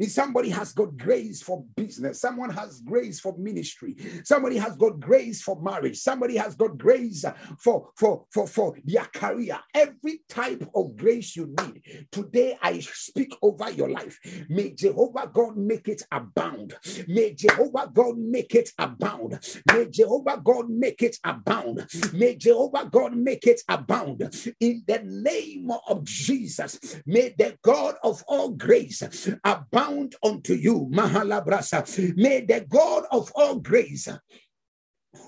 [0.07, 2.19] Somebody has got grace for business.
[2.21, 3.95] Someone has grace for ministry.
[4.23, 5.97] Somebody has got grace for marriage.
[5.97, 7.25] Somebody has got grace
[7.59, 9.59] for for for for their career.
[9.73, 12.07] Every type of grace you need.
[12.11, 14.19] Today I speak over your life.
[14.49, 16.75] May Jehovah God make it abound.
[17.07, 19.39] May Jehovah God make it abound.
[19.71, 21.87] May Jehovah God make it abound.
[22.13, 24.21] May Jehovah God make it abound
[24.59, 27.01] in the name of Jesus.
[27.05, 29.03] May the God of all grace
[29.43, 30.89] abound unto you.
[30.91, 32.15] Mahalabrasa.
[32.17, 34.07] May the God of all grace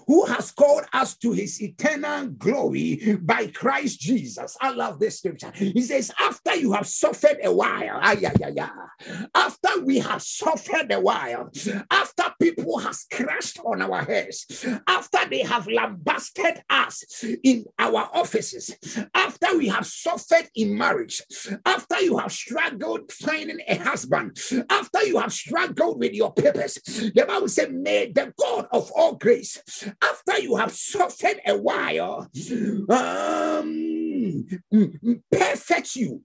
[0.07, 4.57] who has called us to his eternal glory by Christ Jesus.
[4.61, 5.51] I love this scripture.
[5.53, 8.69] He says, After you have suffered a while, yeah, yeah, yeah.
[9.35, 11.51] after we have suffered a while,
[11.91, 18.75] after people has crashed on our heads, after they have lambasted us in our offices,
[19.13, 21.21] after we have suffered in marriage,
[21.65, 24.37] after you have struggled finding a husband,
[24.69, 29.15] after you have struggled with your purpose, the Bible said, May the God of all
[29.15, 29.61] grace
[30.01, 32.29] after you have suffered a while,
[32.89, 34.47] um,
[35.31, 36.23] perfect you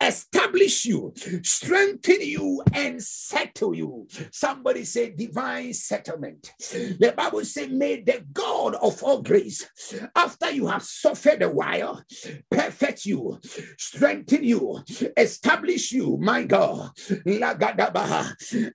[0.00, 4.06] establish you, strengthen you, and settle you.
[4.32, 6.52] Somebody say divine settlement.
[6.58, 9.68] The Bible says, May the God of all grace,
[10.14, 12.02] after you have suffered a while,
[12.50, 13.38] perfect you,
[13.78, 14.82] strengthen you,
[15.16, 16.90] establish you, my God,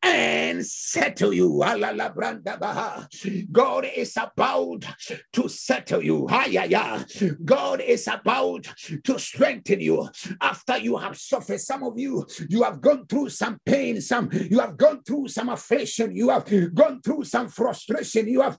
[0.03, 1.63] and settle you.
[3.51, 4.85] God is about
[5.33, 6.27] to settle you.
[7.43, 8.67] God is about
[9.03, 10.09] to strengthen you
[10.41, 11.59] after you have suffered.
[11.59, 15.49] Some of you, you have gone through some pain, some you have gone through some
[15.49, 18.57] affliction, you have gone through some frustration, you have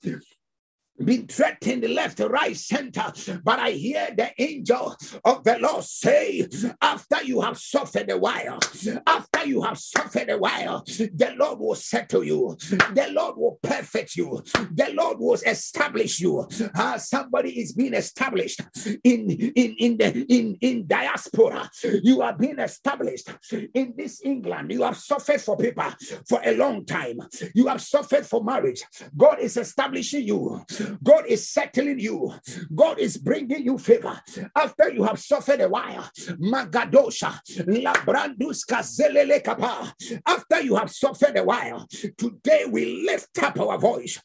[1.05, 3.13] been threatened left, right, center.
[3.45, 6.47] But I hear the angel of the Lord say,
[6.81, 8.59] after you have suffered a while,
[9.07, 12.57] after you have suffered a while, the Lord will settle you,
[12.95, 16.47] the Lord will perfect you, the Lord will establish you.
[16.75, 18.61] Uh, somebody is being established
[19.05, 21.71] in in in the in in diaspora.
[22.03, 23.29] You are being established
[23.75, 24.73] in this England.
[24.73, 25.91] You have suffered for people
[26.29, 27.19] for a long time.
[27.55, 28.83] You have suffered for marriage.
[29.17, 30.65] God is establishing you.
[31.03, 32.33] God is settling you.
[32.74, 34.20] God is bringing you favor
[34.55, 36.11] after you have suffered a while.
[36.40, 39.92] Magadosha, Labranduska Zelele Kapa.
[40.27, 44.20] After you have suffered a while, today we lift up our voice.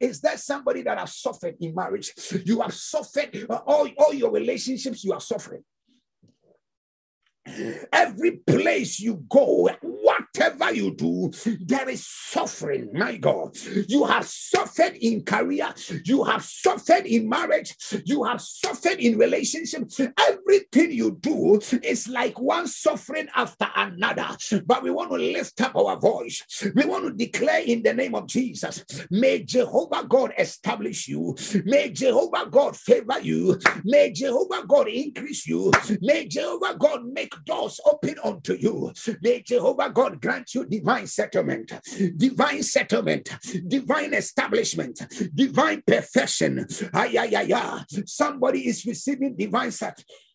[0.00, 2.12] Is there somebody that has suffered in marriage?
[2.44, 5.62] You have suffered uh, all, all your relationships, you are suffering.
[7.92, 9.70] Every place you go,
[10.36, 12.90] whatever you do, there is suffering.
[12.92, 13.56] My God,
[13.88, 15.72] you have suffered in career,
[16.04, 19.90] you have suffered in marriage, you have suffered in relationship.
[20.18, 24.28] Everything you do is like one suffering after another.
[24.66, 26.42] But we want to lift up our voice.
[26.74, 28.84] We want to declare in the name of Jesus.
[29.10, 31.36] May Jehovah God establish you.
[31.64, 33.58] May Jehovah God favor you.
[33.84, 35.72] May Jehovah God increase you.
[36.00, 38.92] May Jehovah God make doors open unto you.
[39.22, 41.72] May Jehovah God grant you divine settlement,
[42.16, 43.30] divine settlement,
[43.68, 45.00] divine establishment,
[45.32, 46.66] divine perfection.
[46.92, 47.84] Ay, ay, ay, ay.
[48.06, 50.25] Somebody is receiving divine settlement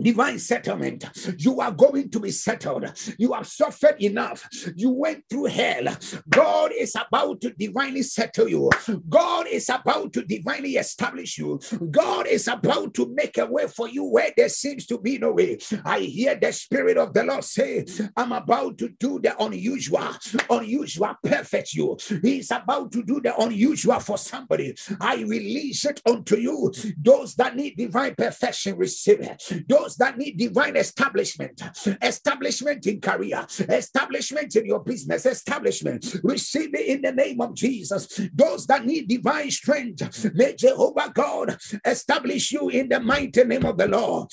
[0.00, 1.04] divine settlement.
[1.38, 2.92] You are going to be settled.
[3.18, 4.48] You have suffered enough.
[4.76, 5.84] You went through hell.
[6.28, 8.70] God is about to divinely settle you.
[9.08, 11.60] God is about to divinely establish you.
[11.90, 15.32] God is about to make a way for you where there seems to be no
[15.32, 15.58] way.
[15.84, 17.84] I hear the Spirit of the Lord say,
[18.16, 20.08] I'm about to do the unusual,
[20.50, 21.96] unusual, perfect you.
[22.22, 24.76] He's about to do the unusual for somebody.
[25.00, 26.72] I release it unto you.
[26.98, 29.42] Those that need divine perfection, receive it.
[29.68, 31.62] Those those that need divine establishment,
[32.02, 38.20] establishment in career, establishment in your business, establishment, receive it in the name of Jesus.
[38.34, 43.78] Those that need divine strength, may Jehovah God establish you in the mighty name of
[43.78, 44.28] the Lord.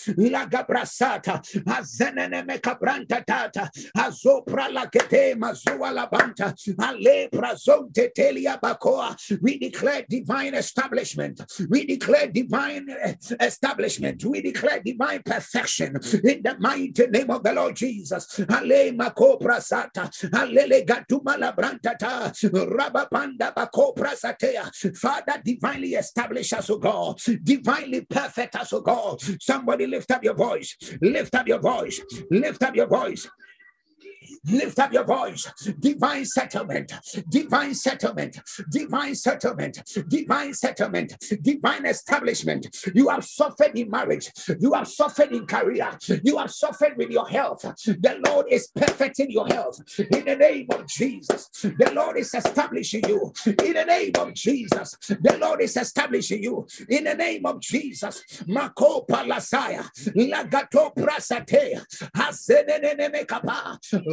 [9.41, 11.41] We declare divine establishment.
[11.69, 14.25] We declare divine eh, establishment.
[14.25, 18.39] We declare divine perfection perfection in the mighty name of the Lord Jesus.
[18.39, 20.85] Ale makopra sata, alele
[22.51, 24.15] rabapanda bakopra.
[24.97, 29.21] Father, divinely establish us, O God, divinely perfect us, O God.
[29.39, 33.27] Somebody lift up your voice, lift up your voice, lift up your voice.
[34.45, 35.51] Lift up your voice.
[35.79, 36.91] Divine settlement,
[37.29, 42.67] divine settlement, divine settlement, divine settlement, divine establishment.
[42.93, 45.89] You have suffered in marriage, you have suffered in career,
[46.23, 47.61] you have suffered with your health.
[47.61, 51.49] The Lord is perfecting your health in the name of Jesus.
[51.61, 54.95] The Lord is establishing you in the name of Jesus.
[55.07, 58.23] The Lord is establishing you in the name of Jesus.
[58.47, 61.85] Mako palasaya, lagato prasatea.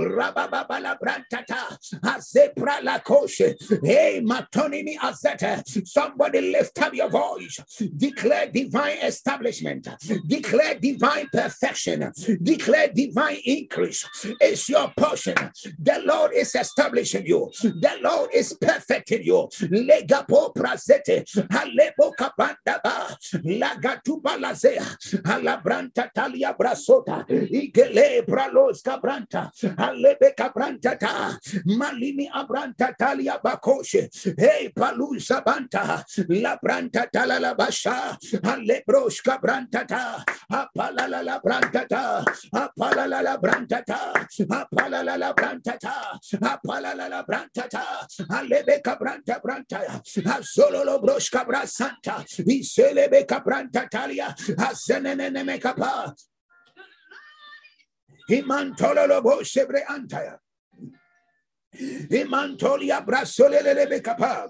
[0.02, 5.62] Rababala Brantata, Azepra La Koshe, Hey Matonini Azeta.
[5.86, 7.58] Somebody lift up your voice,
[7.96, 9.88] declare divine establishment,
[10.26, 12.12] declare divine perfection,
[12.42, 14.06] declare divine increase.
[14.40, 15.34] It's your portion.
[15.78, 19.48] The Lord is establishing you, the Lord is perfecting you.
[19.62, 24.84] Legapo Prazete, Alebo Kapandaba, Lagatuba Lazea,
[25.22, 29.50] Alabranta Talia Brasota, Igele Bralos Cabranta,
[29.92, 40.24] Alebe Cabrantata, Malini Abranta Talia Bakoshe, Hey Palusa Banta, La Branta Talala Basha, Alebros Cabrantata,
[40.50, 42.24] Apalala la Brantata,
[42.54, 44.12] Apalala la Brantata,
[44.48, 47.84] Apalala la Brantata, Apalala la Brantata,
[48.30, 56.14] Alebe Cabranta Branta, Azolo Bros Cabra Santa, Iselebe Cabranta Talia, Azenene Mekapa,
[58.32, 60.38] Imantololobo shebre antaya.
[62.10, 64.48] Imantolia brasolele bekapa.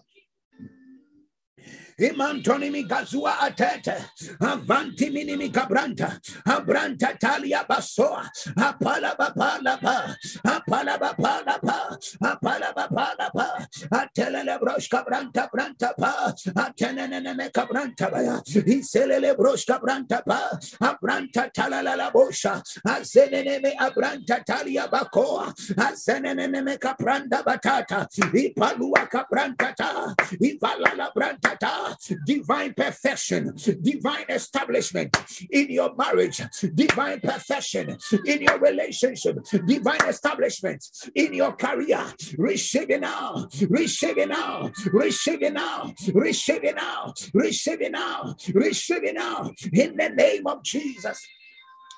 [1.98, 3.94] Imantoni gazua atete.
[4.40, 6.18] Avanti minimi cabranta.
[6.46, 8.28] Abranta talia basoa.
[8.56, 10.14] Apala bapala pa.
[10.44, 11.96] Apala bapala pa.
[12.22, 13.51] Apala bapala pa.
[13.90, 16.32] Atelele broshka branta branta pa.
[16.56, 18.40] Atenene me cabranta baya.
[18.46, 20.50] Iselele broshka branta pa.
[20.80, 22.62] Abranta talala bosha.
[22.86, 25.52] Azenene me abranta talia bakoa.
[25.76, 28.06] Azenene me capranda batata.
[28.32, 30.14] Ipalua cabranta ta.
[30.40, 35.16] Ivalala branta ta divine perfection, divine establishment
[35.50, 36.42] in your marriage,
[36.74, 37.96] divine perfection
[38.26, 42.04] in your relationship, divine establishment in your career.
[42.38, 49.04] Receive now, receive it now, receive it now, receive it now, receive it now, receive
[49.04, 49.52] it now.
[49.72, 51.26] In the name of Jesus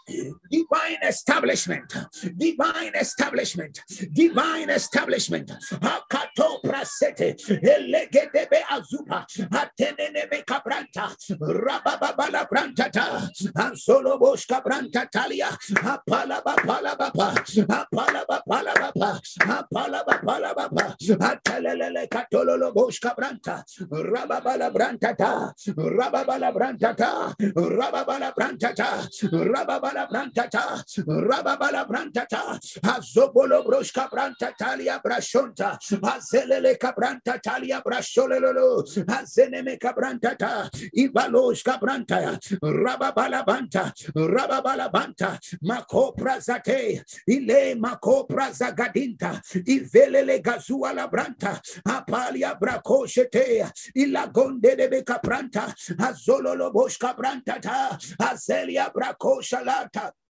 [0.06, 1.94] divine establishment,
[2.36, 3.80] divine establishment,
[4.12, 5.50] divine establishment.
[5.80, 11.08] Akato prasete, elegedebe azupa, atenenebe kabranta,
[11.40, 17.34] rabababala brantata, ansolo boshka branta talia, apala bapala bapa,
[17.68, 28.34] apala bapala bapa, apala bapala bapa, atelele katololo boshka branta, rababala brantata, rababala brantata, rababala
[28.34, 39.78] brantata, rababala Rabala Brantata, Rababala Brantata, Azobolo Broshka Brantatalia Brashonta, Azelele Cabranta Talia Brasholelo, Azeneme
[39.78, 51.08] Cabrantata, Ivaloshka Branta, Rababala Banta, Rababala Banta, Mako Prazate, Ile Mako Prazagadinta, Ivelele Gazua la
[51.08, 60.23] Branta, Apalia Bracoshete, Ilagonde de Becapranta, Azololo Boshka Brantata, Azelia Bracoshala Sata.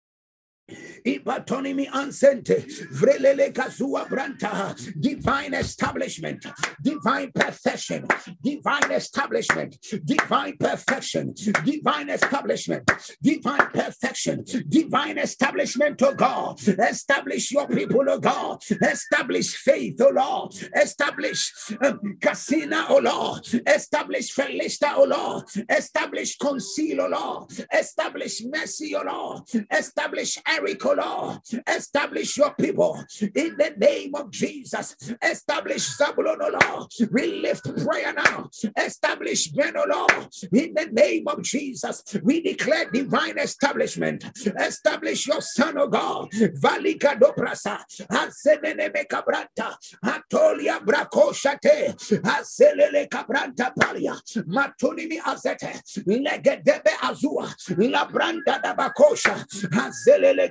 [1.05, 6.45] Ipatonimi ansente, vrelele kazua branta, divine establishment,
[6.82, 8.07] divine perfection,
[8.41, 11.34] divine establishment, divine perfection,
[11.66, 12.89] divine establishment,
[13.22, 16.57] divine perfection, divine establishment, oh God.
[16.66, 18.64] Establish your people, oh God.
[18.82, 20.53] Establish faith, oh Lord.
[20.82, 21.51] Establish
[21.82, 23.43] um, Casina, oh Lord.
[23.68, 25.43] Establish Felista, oh Lord.
[25.70, 27.68] Establish Conceal, oh Lord.
[27.74, 29.43] Establish Mercy, oh Lord.
[29.70, 31.39] Establish Oh Lord.
[31.68, 34.95] Establish your people in the name of Jesus.
[35.24, 36.89] Establish Zabulon, Lord.
[37.12, 38.49] We lift prayer now.
[38.78, 40.28] Establish oh Lord.
[40.54, 44.26] In the name of Jesus, we declare divine establishment.
[44.60, 46.30] Establish your son, oh God.
[46.32, 47.80] Valika doprasa.
[48.12, 49.76] Asenene mekabranta.
[50.04, 51.95] Atolia brakoshate.
[52.24, 54.16] Aselele kabranta palia.
[54.47, 55.82] Matunimi azete.
[56.08, 57.47] Legedebe azua.
[57.78, 59.36] Labranda dabakosha.
[59.72, 60.43] Azelele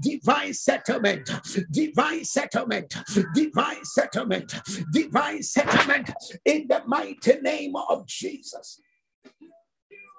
[0.00, 1.30] divine settlement,
[1.70, 2.94] divine settlement,
[3.34, 4.54] divine settlement,
[4.92, 6.10] divine settlement
[6.44, 8.80] in the mighty name of Jesus.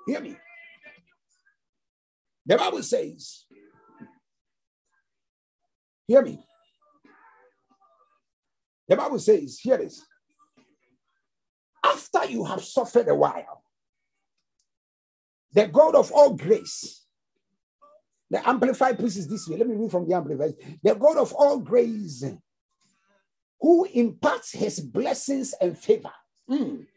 [0.07, 0.35] Hear me.
[2.45, 3.45] The Bible says,
[6.07, 6.39] hear me.
[8.87, 10.05] The Bible says, hear this.
[11.85, 13.63] After you have suffered a while,
[15.53, 17.00] the God of all grace
[18.31, 19.57] the Amplified puts it this way.
[19.57, 20.53] Let me read from the Amplified.
[20.81, 22.23] The God of all grace,
[23.59, 26.13] who imparts his blessings and favor.
[26.49, 26.87] Mm.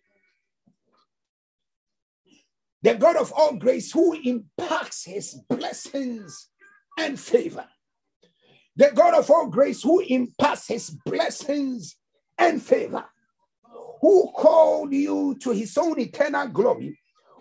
[2.82, 6.51] The God of all grace, who imparts his blessings
[6.97, 7.66] and favor.
[8.76, 11.97] The God of all grace, who imparts his blessings
[12.39, 13.05] and favor,
[14.01, 16.97] who called you to his own eternal glory,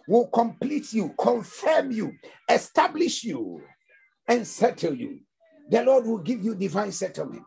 [0.07, 2.13] will complete you, confirm you,
[2.49, 3.61] establish you
[4.27, 5.19] and settle you.
[5.69, 7.45] The Lord will give you divine settlement.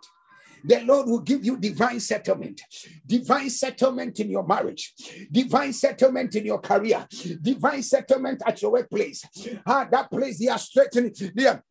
[0.64, 2.60] The Lord will give you divine settlement,
[3.06, 4.94] divine settlement in your marriage,
[5.30, 7.06] divine settlement in your career,
[7.40, 9.24] divine settlement at your workplace.
[9.64, 11.62] Ah, that place they are straightening, they are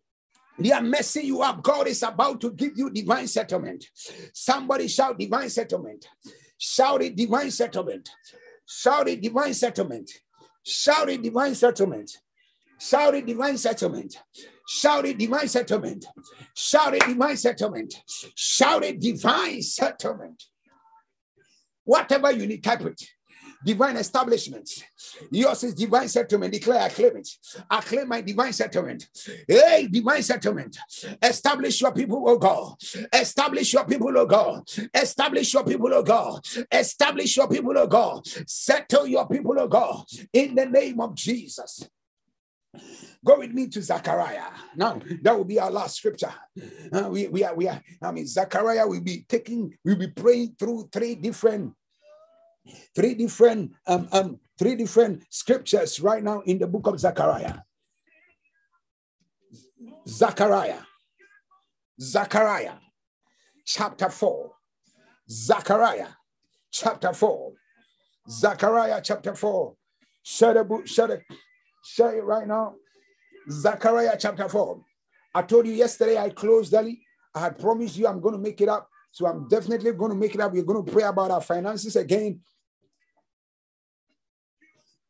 [0.57, 1.61] they are messing you up.
[1.61, 3.85] God is about to give you divine settlement.
[4.33, 6.07] Somebody shout divine settlement.
[6.57, 8.09] Shout it divine settlement.
[8.65, 10.09] Shout it divine settlement.
[10.63, 12.09] Shout it divine settlement.
[12.79, 13.15] Shout it divine settlement.
[13.15, 14.17] Shout it divine settlement.
[14.67, 16.05] Shout it divine settlement.
[16.55, 17.93] Shout it divine settlement.
[18.35, 20.43] Shout it, divine settlement.
[21.83, 23.01] Whatever you need, type it.
[23.63, 24.83] Divine establishments.
[25.31, 26.53] Yours is divine settlement.
[26.53, 27.29] Declare, I claim it.
[27.69, 29.07] I claim my divine settlement.
[29.47, 30.77] Hey, divine settlement.
[31.21, 32.75] Establish your people, oh God.
[33.13, 34.63] Establish your people, oh God.
[34.93, 36.45] Establish your people, oh God.
[36.71, 38.27] Establish your people, oh God.
[38.47, 40.05] Settle your people, oh God.
[40.33, 41.89] In the name of Jesus.
[43.25, 44.53] Go with me to Zechariah.
[44.75, 46.31] Now, that will be our last scripture.
[46.93, 50.55] Uh, we, we are, we are, I mean, Zechariah will be taking, we'll be praying
[50.59, 51.73] through three different,
[52.95, 57.61] three different, um, um, three different scriptures right now in the book of Zechariah.
[60.07, 60.81] Zechariah.
[61.99, 62.75] Zechariah
[63.65, 64.51] chapter 4.
[65.27, 66.09] Zechariah
[66.71, 67.53] chapter 4.
[68.29, 69.73] Zechariah chapter 4.
[70.21, 71.23] Share the book, share it,
[71.83, 72.75] share it right now.
[73.49, 74.81] Zechariah chapter 4.
[75.33, 77.01] I told you yesterday I closed early.
[77.33, 78.89] I had promised you I'm going to make it up.
[79.11, 80.53] So I'm definitely going to make it up.
[80.53, 82.41] We're going to pray about our finances again.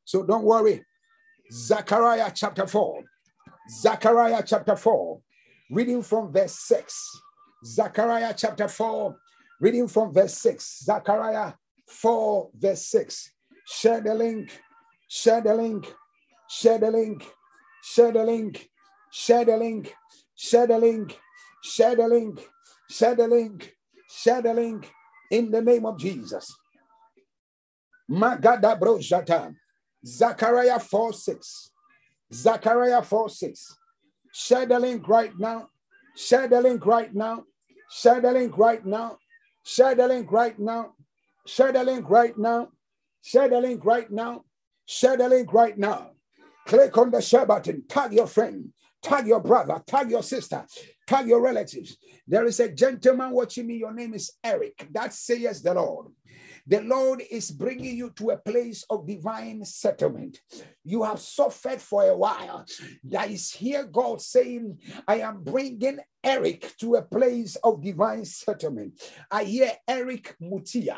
[0.03, 0.83] So don't worry.
[1.51, 3.03] Zechariah chapter 4.
[3.69, 5.19] Zechariah chapter 4.
[5.71, 7.21] Reading from verse 6.
[7.65, 9.15] Zechariah chapter 4.
[9.59, 10.83] Reading from verse 6.
[10.83, 11.53] Zechariah
[11.87, 13.31] 4, verse 6.
[13.65, 14.61] Share the link.
[15.07, 15.93] Share the link.
[16.49, 17.25] Share the link.
[17.85, 18.67] Share the link.
[19.11, 19.93] Share the link.
[20.35, 21.19] Share the link.
[21.61, 22.49] Share the link.
[22.89, 23.75] Share the link.
[24.09, 24.91] Share the link
[25.29, 26.55] in the name of Jesus.
[28.09, 29.53] Magada bro jata.
[30.03, 31.71] Zechariah 4 6.
[32.33, 33.77] Zechariah 4 6.
[34.33, 35.69] Share the link right now.
[36.15, 37.43] Share the link right now.
[37.91, 39.17] Share the link right now.
[39.63, 40.93] Share the link right now.
[41.45, 42.69] Share the link right now.
[43.21, 44.43] Share the link right now.
[44.87, 46.14] Share the link right now.
[46.65, 47.83] Click on the share button.
[47.87, 48.73] Tag your friend.
[49.01, 49.81] Tag your brother.
[49.85, 50.65] Tag your sister.
[51.05, 51.97] Tag your relatives.
[52.27, 53.75] There is a gentleman watching me.
[53.77, 54.87] Your name is Eric.
[54.91, 56.07] That says the Lord.
[56.67, 60.41] The Lord is bringing you to a place of divine settlement.
[60.83, 62.65] You have suffered for a while.
[63.03, 68.99] That is here God saying, I am bringing Eric to a place of divine settlement.
[69.29, 70.97] I hear Eric Mutia.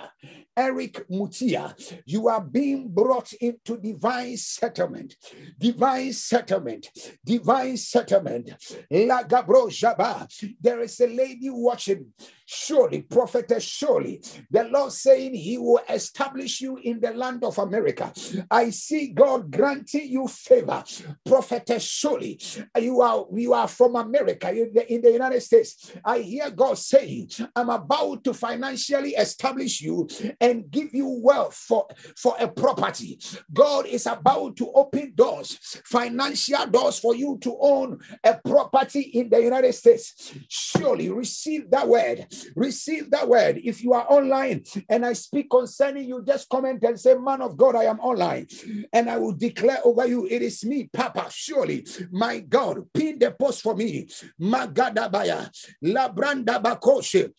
[0.55, 1.75] Eric Mutia,
[2.05, 5.17] you are being brought into divine settlement.
[5.59, 6.89] Divine settlement.
[7.25, 8.51] Divine settlement.
[8.89, 10.27] La Gabro Jaba.
[10.61, 12.13] There is a lady watching.
[12.49, 14.21] Surely, prophetess, surely.
[14.49, 18.13] The Lord saying he will establish you in the land of America.
[18.49, 20.81] I see God granting you favor.
[21.25, 22.39] Prophetess, surely.
[22.79, 26.77] You are you are from America in the, in the United States, I hear God
[26.77, 30.07] saying, I'm about to financially establish you
[30.39, 33.19] and give you wealth for, for a property.
[33.53, 39.29] God is about to open doors, financial doors for you to own a property in
[39.29, 40.33] the United States.
[40.49, 42.27] Surely receive that word.
[42.55, 43.59] Receive that word.
[43.63, 47.57] If you are online and I speak concerning you, just comment and say, Man of
[47.57, 48.47] God, I am online.
[48.93, 51.27] And I will declare over you, it is me, Papa.
[51.31, 54.07] Surely, my God, pin the post for me.
[55.07, 55.49] Magadabaya.
[55.83, 57.31] Labranda Bakoshe.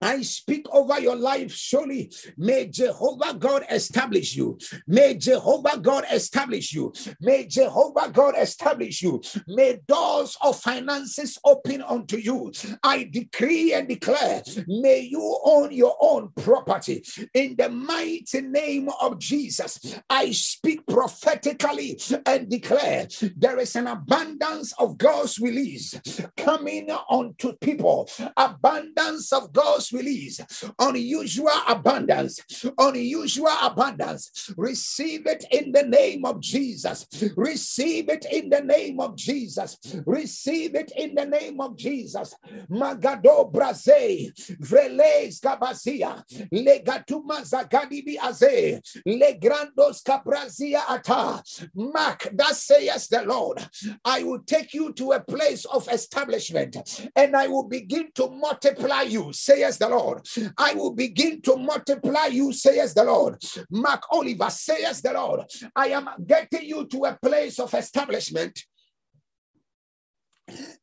[0.00, 1.52] I speak over your life.
[1.52, 4.58] Surely, may Jehovah God establish you.
[4.86, 6.92] May Jehovah God establish you.
[7.20, 9.20] May Jehovah God establish you.
[9.48, 12.52] May doors of finances open unto you.
[12.82, 17.02] I decree and declare, may you own your own property
[17.34, 20.00] in the mighty name of Jesus.
[20.08, 26.00] I speak prophetically and declare there is an abundance of God's release
[26.36, 28.08] coming unto people.
[28.36, 30.40] Abundance of God's release,
[30.78, 32.40] unusual abundance,
[32.78, 34.52] unusual abundance.
[34.56, 37.06] Receive it in the name of Jesus.
[37.36, 39.78] Receive it in the name of Jesus.
[40.06, 42.34] Receive it in the name of Jesus.
[42.70, 46.22] Magado Braze, Vreles Cabazia,
[46.52, 51.42] Legatuma Zagadibi Aze, Legrandos Cabrazia Ata.
[51.74, 53.66] Mark, that says the Lord,
[54.04, 56.76] I will take you to a place of establishment
[57.16, 60.26] and I will begin to multiply you, says the Lord.
[60.56, 63.42] I will begin to multiply you, says the Lord.
[63.70, 65.40] Mark Oliver says the Lord.
[65.74, 68.64] I am getting you to a place of establishment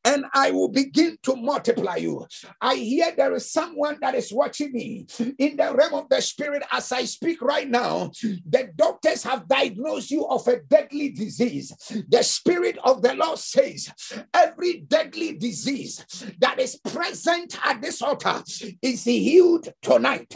[0.03, 2.25] and I will begin to multiply you.
[2.61, 5.07] I hear there is someone that is watching me
[5.37, 8.11] in the realm of the spirit as I speak right now.
[8.21, 11.73] The doctors have diagnosed you of a deadly disease.
[12.09, 13.91] The spirit of the Lord says
[14.33, 16.05] every deadly disease
[16.39, 18.43] that is present at this altar
[18.81, 20.35] is healed tonight.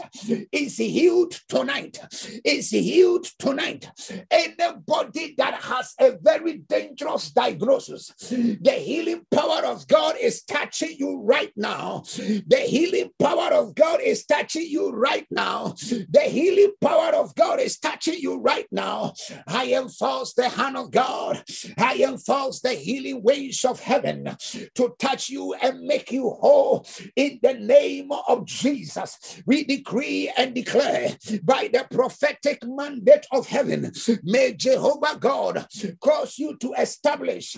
[0.52, 1.98] Is healed tonight.
[2.44, 3.90] Is healed tonight.
[4.30, 10.96] Anybody that has a very dangerous diagnosis, the healing power power of God is touching
[10.98, 12.02] you right now.
[12.46, 15.74] The healing power of God is touching you right now.
[16.08, 19.14] The healing power of God is touching you right now.
[19.46, 21.42] I enforce the hand of God.
[21.78, 24.36] I enforce the healing ways of heaven
[24.74, 29.42] to touch you and make you whole in the name of Jesus.
[29.46, 33.92] We decree and declare by the prophetic mandate of heaven,
[34.22, 35.66] may Jehovah God
[36.00, 37.56] cause you to establish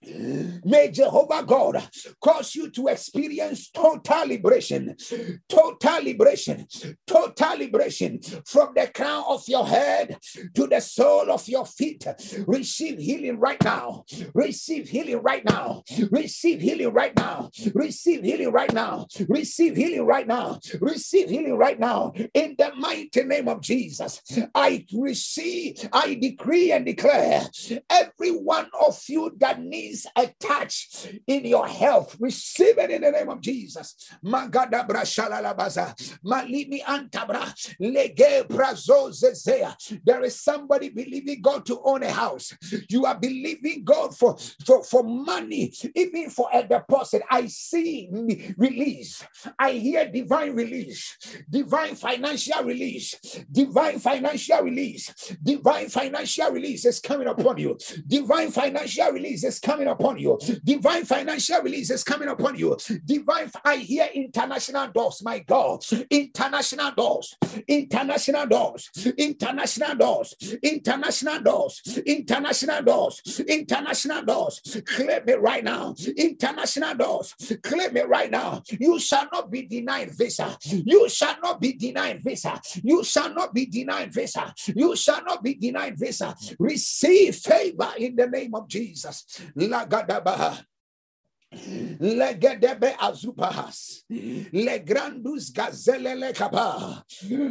[0.00, 1.88] May Jehovah God
[2.22, 4.96] cause you to experience total liberation,
[5.48, 6.66] total liberation,
[7.06, 10.16] total liberation from the crown of your head
[10.54, 12.06] to the sole of your feet.
[12.46, 14.04] Receive healing right now.
[14.34, 15.82] Receive healing right now.
[16.12, 17.50] Receive healing right now.
[17.74, 19.06] Receive healing right now.
[19.28, 20.60] Receive healing right now.
[20.80, 22.12] Receive healing right now.
[22.34, 24.22] In the mighty name of Jesus,
[24.54, 27.42] I receive, I decree and declare
[27.90, 29.87] every one of you that needs
[30.40, 32.16] touch in your health.
[32.20, 34.10] Receive it in the name of Jesus.
[36.24, 36.82] Malimi.
[40.04, 42.52] There is somebody believing God to own a house.
[42.88, 47.22] You are believing God for, for, for money, even for a deposit.
[47.30, 48.10] I see
[48.56, 49.24] release.
[49.58, 51.16] I hear divine release,
[51.48, 53.14] divine financial release,
[53.50, 57.78] divine financial release, divine financial release is coming upon you.
[58.06, 60.38] Divine financial release is coming coming upon you.
[60.64, 62.76] Divine financial release is coming upon you.
[63.04, 65.84] Divine, I hear international doors, my God.
[66.10, 67.36] International doors,
[67.68, 74.82] international doors, international doors, international doors, international doors, international doors.
[74.84, 75.94] Claim me right now.
[76.16, 77.34] International doors.
[77.62, 78.62] Claim me right now.
[78.80, 80.58] You shall not be denied visa.
[80.64, 82.60] You shall not be denied visa.
[82.82, 84.52] You shall not be denied visa.
[84.74, 86.34] You shall not be denied visa.
[86.58, 89.24] Receive favor in the name of Jesus.
[89.68, 90.64] Lagadabaha.
[92.00, 94.04] Legedebe azupahas.
[94.52, 97.02] Legrandus gazelele kapa.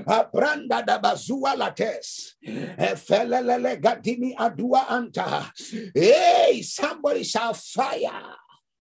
[0.05, 2.36] Apranda da bazua lates.
[2.78, 5.49] Efelele gadimi adua anta.
[5.95, 8.36] Hey, somebody shall fire.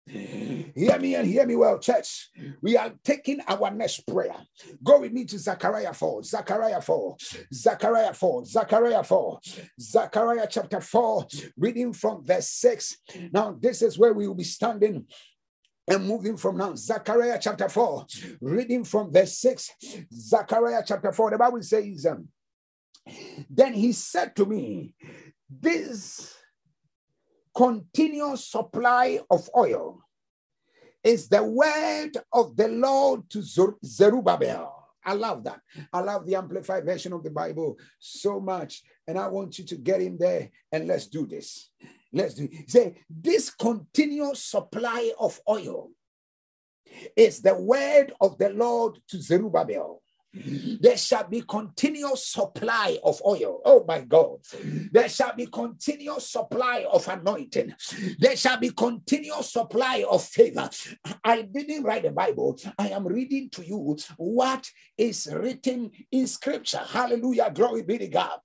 [0.05, 2.29] Hear me and hear me well, church.
[2.61, 4.35] We are taking our next prayer.
[4.83, 7.17] Go with me to Zechariah 4, Zechariah 4,
[7.53, 9.39] Zechariah 4, Zechariah 4,
[9.79, 11.27] Zechariah chapter 4,
[11.57, 12.97] reading from verse 6.
[13.31, 15.05] Now, this is where we will be standing
[15.87, 18.05] and moving from now, Zechariah chapter 4,
[18.41, 19.69] reading from verse 6.
[20.13, 22.27] Zechariah chapter 4, the Bible says, um,
[23.49, 24.95] Then he said to me,
[25.49, 26.33] This
[27.55, 30.01] continuous supply of oil
[31.03, 34.83] is the word of the Lord to Zerubbabel.
[35.05, 35.59] I love that.
[35.91, 38.81] I love the amplified version of the Bible so much.
[39.07, 41.69] And I want you to get in there and let's do this.
[42.13, 42.69] Let's do it.
[42.69, 45.89] Say, this continuous supply of oil
[47.17, 50.01] is the word of the Lord to Zerubbabel.
[50.33, 53.61] There shall be continuous supply of oil.
[53.63, 54.39] Oh my God.
[54.91, 57.73] There shall be continuous supply of anointing.
[58.19, 60.69] There shall be continuous supply of favor.
[61.23, 62.57] I didn't write the Bible.
[62.79, 66.81] I am reading to you what is written in scripture.
[66.85, 67.51] Hallelujah.
[67.53, 68.39] Glory be to God.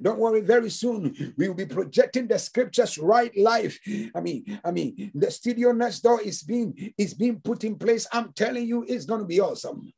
[0.00, 3.78] Don't worry, very soon we will be projecting the scriptures right live.
[4.14, 8.06] I mean, I mean, the studio next door is being is being put in place.
[8.12, 9.92] I'm telling you, it's gonna be awesome.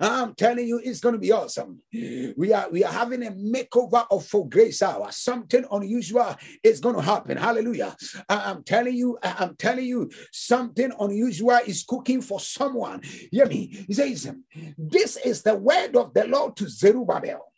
[0.00, 1.80] I'm telling you, it's gonna be awesome.
[1.92, 5.08] We are we are having a makeover of for grace hour.
[5.12, 7.36] Something unusual is gonna happen.
[7.36, 7.96] Hallelujah.
[8.28, 13.02] I'm telling you, I'm telling you, something unusual is cooking for someone.
[13.30, 13.84] Hear me.
[13.86, 14.32] He says,
[14.76, 17.53] This is the word of the Lord to Zerubbabel.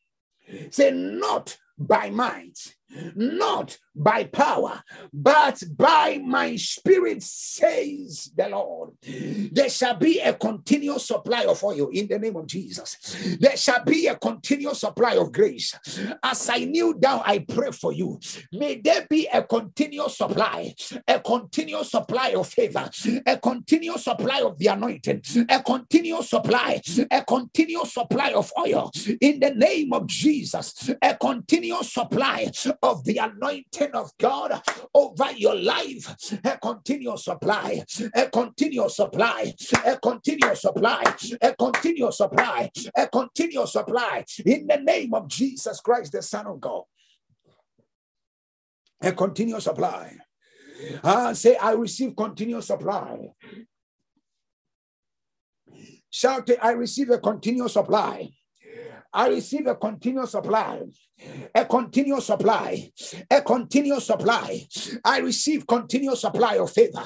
[0.71, 2.75] Say, not by might,
[3.15, 4.83] not by power,
[5.13, 8.91] but by my spirit, says the Lord.
[9.03, 12.97] There shall be a continuous supply of oil in the name of Jesus.
[13.41, 15.75] There shall be a continuous supply of grace.
[16.23, 18.21] As I kneel down, I pray for you.
[18.53, 20.75] May there be a continuous supply,
[21.09, 22.91] a continuous supply of favor,
[23.27, 26.81] a continuous supply of the anointing, a continuous supply,
[27.11, 32.51] a continuous supply of oil in the name of Jesus, a continuous supply
[32.83, 34.61] of the anointing of God
[34.95, 36.15] over your life.
[36.45, 37.83] A continuous supply,
[38.15, 39.55] a continuous supply,
[39.85, 41.03] a continuous supply,
[41.41, 46.61] a continuous supply, a continuous supply in the name of Jesus Christ, the Son of
[46.61, 46.83] God.
[49.03, 50.17] A continuous supply.
[51.03, 53.29] I say, I receive continuous supply.
[56.11, 58.31] Shout, I receive a continuous supply.
[59.13, 60.83] I receive a continuous supply
[61.55, 62.93] a continuous supply,
[63.31, 64.67] a continuous supply.
[65.05, 67.05] I receive continuous supply of favor,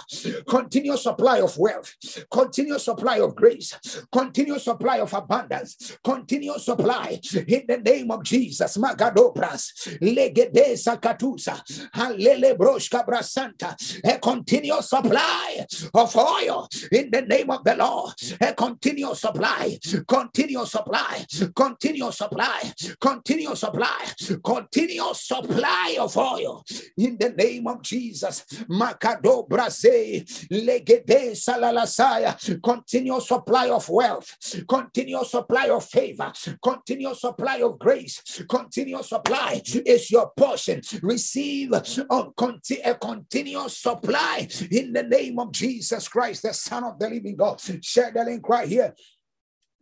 [0.48, 1.94] continuous supply of wealth,
[2.30, 8.76] continuous supply of grace, continuous supply of abundance, continuous supply in the name of Jesus.
[8.76, 17.62] Magadobras, legede sakatusa, halele broshka brasanta, a continuous supply of oil in the name of
[17.64, 23.99] the Lord, a continuous supply, continuous supply, continuous supply, continuous supply,
[24.44, 26.64] continuous supply of oil
[26.96, 28.44] in the name of Jesus.
[28.68, 34.36] Makado Brase, Legede Salalasaya, continuous supply of wealth,
[34.68, 36.32] continuous supply of favor,
[36.62, 40.80] continuous supply of grace, continuous supply is your portion.
[41.02, 47.36] Receive a continuous supply in the name of Jesus Christ, the Son of the living
[47.36, 47.60] God.
[47.82, 48.94] Share the link right here.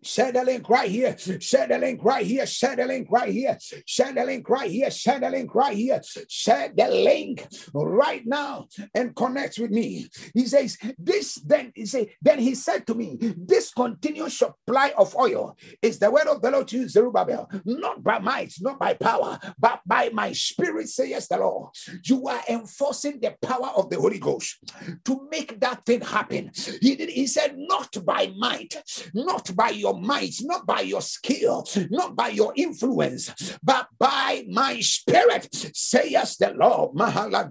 [0.02, 1.16] Share the link right here.
[1.18, 2.46] Share the link right here.
[2.46, 3.58] Share the link right here.
[3.84, 4.90] Share the link right here.
[4.90, 6.00] Share the link right here.
[6.28, 10.08] Share the link right now and connect with me.
[10.34, 15.14] He says, This then he say, then he said to me, This continuous supply of
[15.16, 18.94] oil is the word of the Lord to you, Zerubbabel, not by might, not by
[18.94, 21.70] power, but by my spirit, says the Lord.
[22.04, 24.58] You are enforcing the power of the Holy Ghost
[25.04, 26.50] to make that thing happen.
[26.80, 28.74] He did, he said, not by might,
[29.14, 34.44] not by your your might, not by your skill, not by your influence, but by
[34.48, 36.94] my spirit, says the Lord.
[36.94, 37.48] Mahala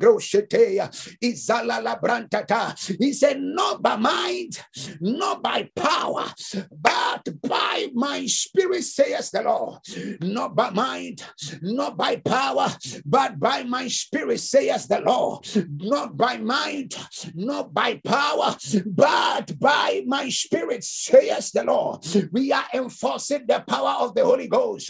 [2.99, 4.63] He said, Not by mind,
[5.01, 6.25] not by power,
[6.71, 9.79] but by my spirit, says the Lord.
[10.21, 11.23] Not by mind,
[11.61, 12.67] not by power,
[13.05, 15.47] but by my spirit, says the Lord.
[15.79, 16.95] Not by mind,
[17.33, 24.05] not by power, but by my spirit, says the Lord we are enforcing the power
[24.05, 24.87] of the Holy Ghost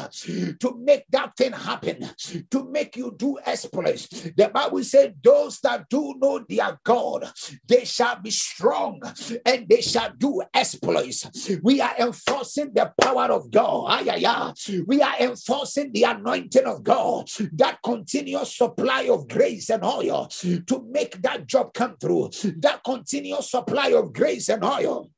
[0.60, 2.10] to make that thing happen,
[2.50, 4.08] to make you do exploits.
[4.08, 7.32] The Bible said, Those that do know their God,
[7.68, 9.02] they shall be strong
[9.46, 11.50] and they shall do exploits.
[11.62, 13.86] We are enforcing the power of God.
[13.88, 14.54] Ah,
[14.86, 20.86] we are enforcing the anointing of God, that continuous supply of grace and oil to
[20.90, 25.10] make that job come through, that continuous supply of grace and oil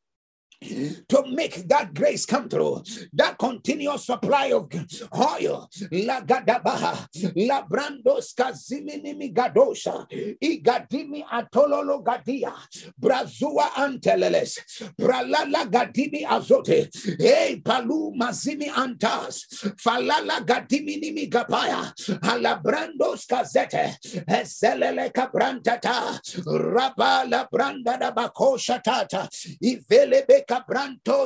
[0.62, 2.84] to make that grace come through,
[3.14, 4.70] that continuous supply of
[5.16, 5.70] oil.
[5.91, 10.05] La gadabaha, la brandos kaziminimi gadosha,
[10.41, 12.53] igadimi atololo gadia,
[12.99, 14.60] brazua anteleles,
[14.99, 16.89] pralala gadimi azote,
[17.20, 19.45] hey palu mazimi antas,
[19.80, 23.95] falala gadimi nimi gapaya, alabrandos kazete,
[24.28, 29.30] eselele kabrantata, rabala branda da bakosha tata,
[29.64, 30.45] ivelebe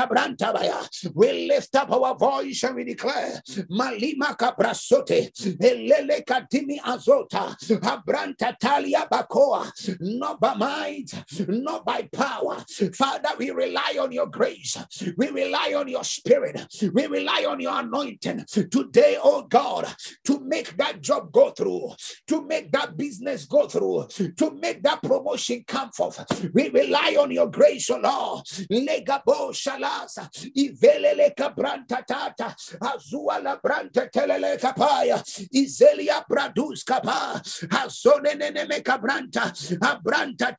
[1.13, 9.07] we lift up our voice and we declare malima kabrasote elele kadimi azota abranta talia
[9.11, 11.11] bakoa no bama might,
[11.47, 12.63] not by power.
[12.93, 14.78] Father, we rely on your grace.
[15.17, 16.65] We rely on your spirit.
[16.93, 19.88] We rely on your anointing today, oh God,
[20.26, 21.91] to make that job go through,
[22.28, 24.07] to make that business go through,
[24.38, 26.19] to make that promotion come forth.
[26.53, 28.45] We rely on your grace, oh Lord.
[28.72, 30.13] Legabo shalas,
[30.57, 35.22] ivelele kabranta tata, azua la branta telele kapaya,
[35.53, 37.41] izelia bradus kapa,
[37.72, 40.55] azone nene kabranta, abranta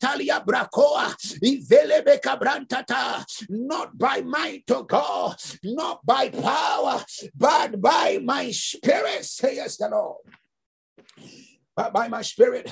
[1.42, 9.76] Ivelebe Cabrantata, not by might, to God, not by power, but by my spirit, says
[9.76, 10.18] the Lord
[11.74, 12.70] but by my spirit,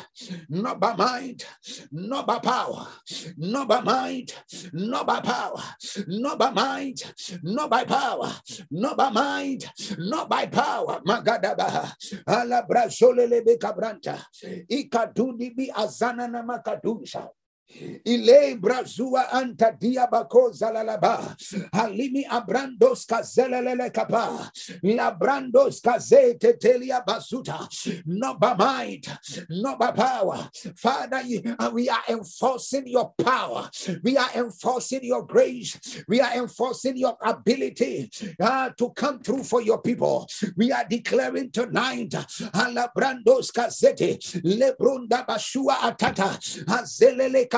[0.48, 1.44] not by mind,
[1.90, 2.86] not by power,
[3.36, 4.34] not by mind,
[4.72, 5.62] not by power,
[6.06, 7.02] not by mind,
[7.42, 8.30] not by power,
[8.70, 11.00] not by mind, not by power.
[11.06, 11.92] Magadaba,
[12.28, 14.22] ala brazole lebe cabranta,
[14.70, 17.28] ikaduni bi azana na makadusha.
[18.04, 21.36] Ile brazua anta diabakoza la laba.
[21.72, 24.50] Halimi abrandos kazelele kapa.
[24.82, 27.68] La brandos kazete telia basuta.
[28.06, 29.06] Not by might,
[29.48, 30.50] not by power.
[30.76, 31.22] Father,
[31.58, 33.70] uh, we are enforcing your power.
[34.02, 36.02] We are enforcing your grace.
[36.08, 38.10] We are enforcing your ability
[38.40, 40.28] uh, to come through for your people.
[40.56, 42.14] We are declaring tonight.
[42.54, 44.18] Ala brandos kazete.
[44.42, 46.36] Lebrunda bashua atata.
[46.66, 47.48] Azelele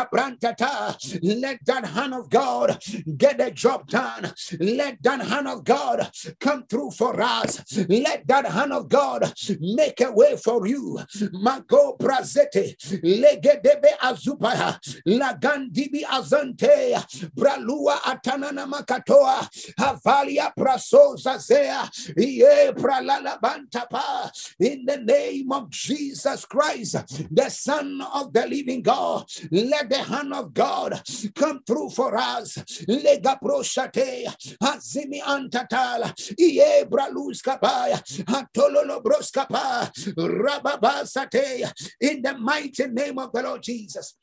[1.23, 2.79] let that hand of God
[3.17, 4.33] get the job done.
[4.61, 7.63] Let that hand of God come through for us.
[7.89, 11.01] Let that hand of God make a way for you.
[11.33, 16.95] Mago Brazete, Legedebe Azupaya, Lagandibi Azante,
[17.37, 19.49] Bralua Atanana Makatoa,
[19.79, 24.31] Havalia Prasoza Zea, Ye Pralala Bantapa,
[24.61, 26.97] in the name of Jesus Christ,
[27.31, 29.27] the Son of the living God.
[29.51, 31.03] Let the hand of God
[31.35, 32.57] come through for us.
[32.89, 34.27] Lega proshate,
[34.63, 41.71] azimi antatala, iye bralus kapaya, atololo broskapa, rababa sate,
[42.01, 44.17] in the mighty name of the Lord Jesus.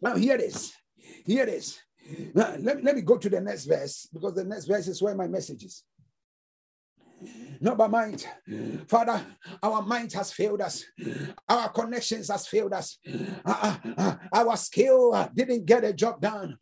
[0.00, 0.72] Now, hear this.
[1.26, 1.78] Hear this.
[2.34, 5.14] Now, let, let me go to the next verse because the next verse is where
[5.14, 5.82] my message is
[7.60, 8.26] not by mind.
[8.88, 9.24] Father,
[9.62, 10.84] our mind has failed us.
[11.48, 12.98] Our connections has failed us.
[13.44, 16.56] Uh, uh, uh, our skill didn't get the job done.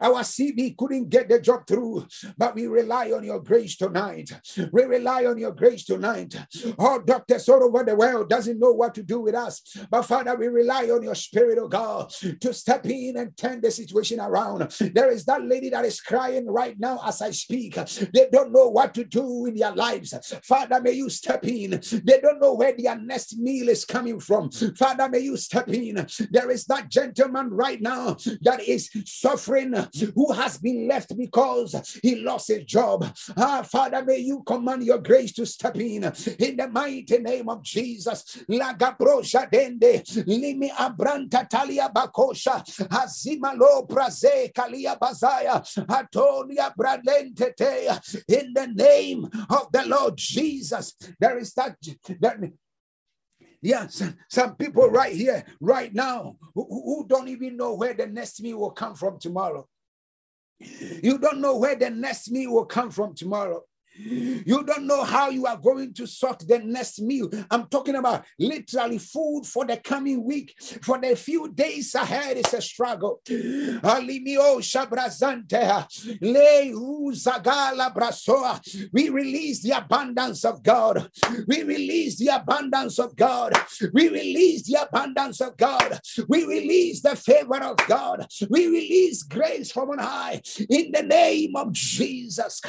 [0.00, 2.06] Our CV couldn't get the job through.
[2.36, 4.30] But we rely on your grace tonight.
[4.72, 6.34] We rely on your grace tonight.
[6.78, 9.62] All doctors all over the world doesn't know what to do with us.
[9.90, 13.70] But Father, we rely on your spirit, oh God, to step in and turn the
[13.70, 14.70] situation around.
[14.94, 17.74] There is that lady that is crying right now as I speak.
[17.74, 20.14] They don't know what to do in their lives.
[20.42, 21.80] Father, may you step in.
[22.04, 24.50] They don't know where their next meal is coming from.
[24.50, 26.06] Father, may you step in.
[26.30, 29.74] There is that gentleman right now that is suffering
[30.14, 33.06] who has been left because he lost his job.
[33.36, 36.04] Ah, Father, may you command your grace to step in
[36.38, 38.44] in the mighty name of Jesus.
[40.30, 42.62] Limi abranta talia bakosha
[44.52, 47.54] kalia bazaya atonia bradente
[48.28, 50.29] in the name of the Lord Jesus.
[50.34, 51.76] There is that,
[52.20, 52.52] that
[53.62, 58.40] Yes, some people right here, right now, who, who, don't even know where the next
[58.40, 59.68] meal will come from tomorrow.
[60.58, 63.62] You don't know where the next meal will come from tomorrow.
[64.02, 67.30] You don't know how you are going to sort the next meal.
[67.50, 70.54] I'm talking about literally food for the coming week.
[70.82, 73.20] For the few days ahead, it's a struggle.
[73.28, 73.36] We
[79.10, 81.10] release the abundance of God.
[81.46, 83.60] We release the abundance of God.
[83.92, 86.00] We release the abundance of God.
[86.28, 88.26] We release the favor of God.
[88.48, 92.60] We release grace from on high in the name of Jesus.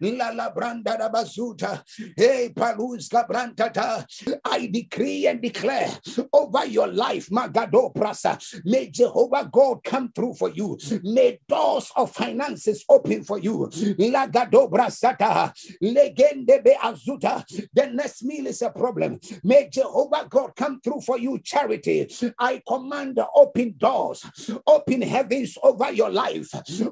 [0.00, 1.82] La la branda da bazuta.
[2.16, 4.04] Hey, paluzka brantata.
[4.44, 5.90] I decree and declare
[6.32, 8.38] over your life, Magado Prasa.
[8.64, 10.78] May Jehovah God come through for you.
[11.02, 13.68] May doors of finances open for you.
[13.98, 15.52] Lagado brasata.
[15.82, 17.44] Legende be azuta.
[17.72, 19.18] The next meal is a problem.
[19.44, 21.38] May Jehovah God come through for you.
[21.42, 22.08] Charity.
[22.38, 24.24] I command open doors,
[24.66, 26.48] open heavens over your life,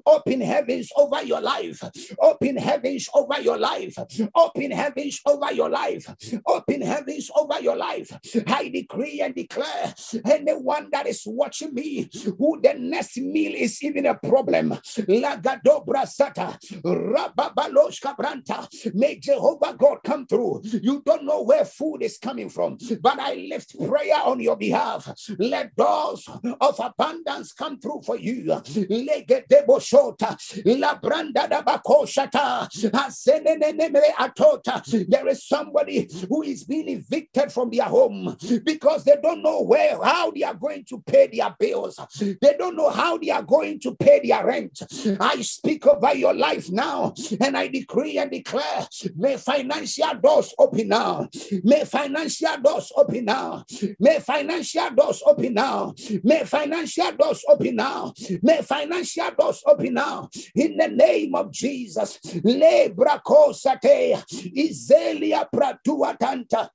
[0.06, 1.82] open heavens over your life,
[2.20, 3.94] open heavens over your life.
[4.34, 6.14] Open heavens over your life.
[6.46, 8.10] Open heavens over your life.
[8.46, 9.94] I decree and declare
[10.26, 12.08] anyone that is watching me
[12.38, 14.70] who the next meal is even a problem.
[14.70, 16.06] Lagadobra.
[18.94, 20.62] May Jehovah God come through.
[20.64, 25.10] You don't know where food is coming from, but I lift prayer on your behalf.
[25.38, 26.28] Let doors
[26.60, 28.44] of abundance come through for you.
[28.44, 30.36] Legedebo shota.
[30.80, 32.39] La branda da bakoshata.
[32.42, 32.66] Ah,
[35.08, 38.34] there is somebody who is being evicted from their home
[38.64, 42.00] because they don't know where, how they are going to pay their bills.
[42.18, 44.80] They don't know how they are going to pay their rent.
[45.20, 48.86] I speak over your life now and I decree and declare
[49.16, 51.28] may financial doors open now.
[51.62, 53.64] May financial doors open now.
[53.98, 55.94] May financial doors open now.
[56.22, 58.14] May financial doors open now.
[58.42, 60.28] May financial doors open now.
[60.54, 62.18] In the name of Jesus.
[62.42, 64.22] Lebrakosate,
[64.54, 66.68] Izelia Pratuatanta.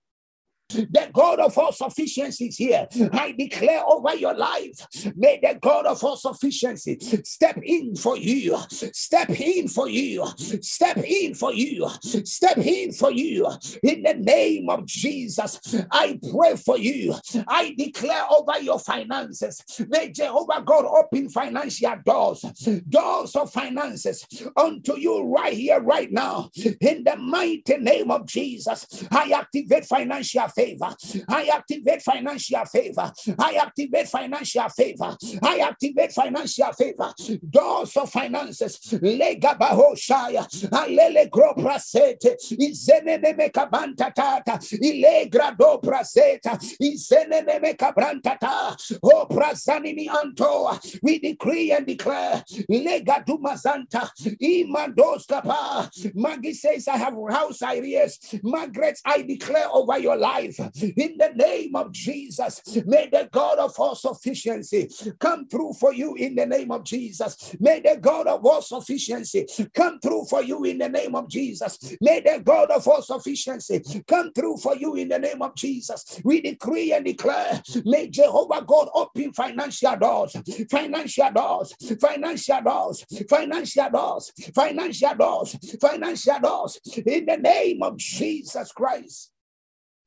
[0.70, 2.88] The God of all sufficiency is here.
[3.14, 4.88] I declare over your life.
[5.16, 8.58] May the God of all sufficiency step in for you.
[8.70, 10.26] Step in for you.
[10.38, 11.88] Step in for you.
[12.02, 13.48] Step in for you.
[13.84, 15.60] In the name of Jesus,
[15.92, 17.16] I pray for you.
[17.48, 19.64] I declare over your finances.
[19.88, 22.42] May Jehovah God open financial doors,
[22.90, 24.26] doors of finances
[24.58, 26.50] unto you right here, right now.
[26.82, 30.96] In the mighty name of Jesus, I activate financial favor.
[31.28, 33.12] I activate financial favor.
[33.38, 35.18] I activate financial favor.
[35.44, 37.14] I activate financial favor.
[37.50, 38.80] Doors of finances.
[38.94, 40.48] Lega bahoshaya.
[40.70, 42.36] Alele gro prasete.
[42.52, 44.60] Izenene me kabanta tata.
[44.82, 46.58] Ilegra do praseta.
[46.82, 48.76] Izenene me kabranta ta.
[49.04, 50.80] O oh, prasani antoa.
[51.02, 52.44] We decree and declare.
[52.70, 54.10] Lega dumazanta.
[54.42, 55.90] Imandos kapa.
[56.14, 58.20] Maggie says, I have house ideas.
[58.44, 60.60] Margaret, I declare over your life life.
[60.82, 64.90] In the name of Jesus, may the God of all sufficiency
[65.20, 67.56] come through for you in the name of Jesus.
[67.60, 71.96] May the God of all sufficiency come through for you in the name of Jesus.
[72.02, 76.22] May the God of all sufficiency come through for you in the name of Jesus.
[76.24, 80.36] We decree and declare, may Jehovah God open financial doors,
[80.70, 88.72] financial doors, financial doors, financial doors, financial doors, financial doors in the name of Jesus
[88.72, 89.32] Christ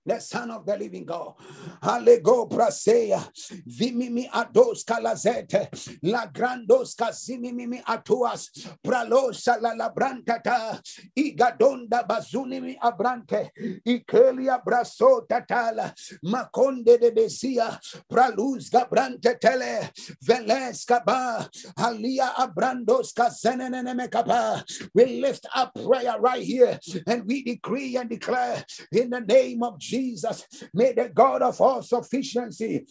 [0.09, 1.35] the Son of the Living God.
[1.83, 3.21] Allego brasea,
[3.67, 5.69] vimimi ados kalazete,
[6.03, 8.49] la grandos kazimimi atuas,
[8.83, 10.81] pralosa la labrantata,
[11.17, 13.51] igadonda bazunimi abrante,
[13.87, 15.93] ikelia braso tatala,
[16.25, 17.79] maconde de desia,
[18.09, 19.91] praluz gabrante tele,
[20.25, 24.65] veles kaba, alia abrandos kazenene kaba.
[24.95, 29.79] We lift up prayer right here and we decree and declare in the name of
[29.79, 29.98] Jesus.
[29.99, 30.47] Jesus.
[30.73, 32.87] May the God of all sufficiency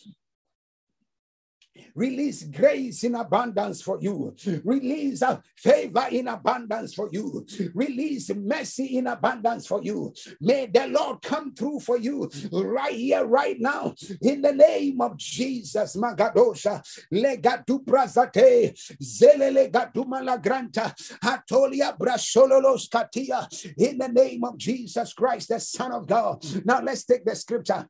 [1.95, 4.35] Release grace in abundance for you.
[4.63, 7.45] Release uh, favor in abundance for you.
[7.73, 10.13] Release mercy in abundance for you.
[10.41, 15.17] May the Lord come through for you right here, right now, in the name of
[15.17, 15.95] Jesus.
[15.95, 16.81] Magadosha,
[17.13, 23.47] legatu brazate, zelele gadumala granta, atolia brasololos katia,
[23.77, 26.43] in the name of Jesus Christ, the Son of God.
[26.65, 27.87] Now let's take the scripture.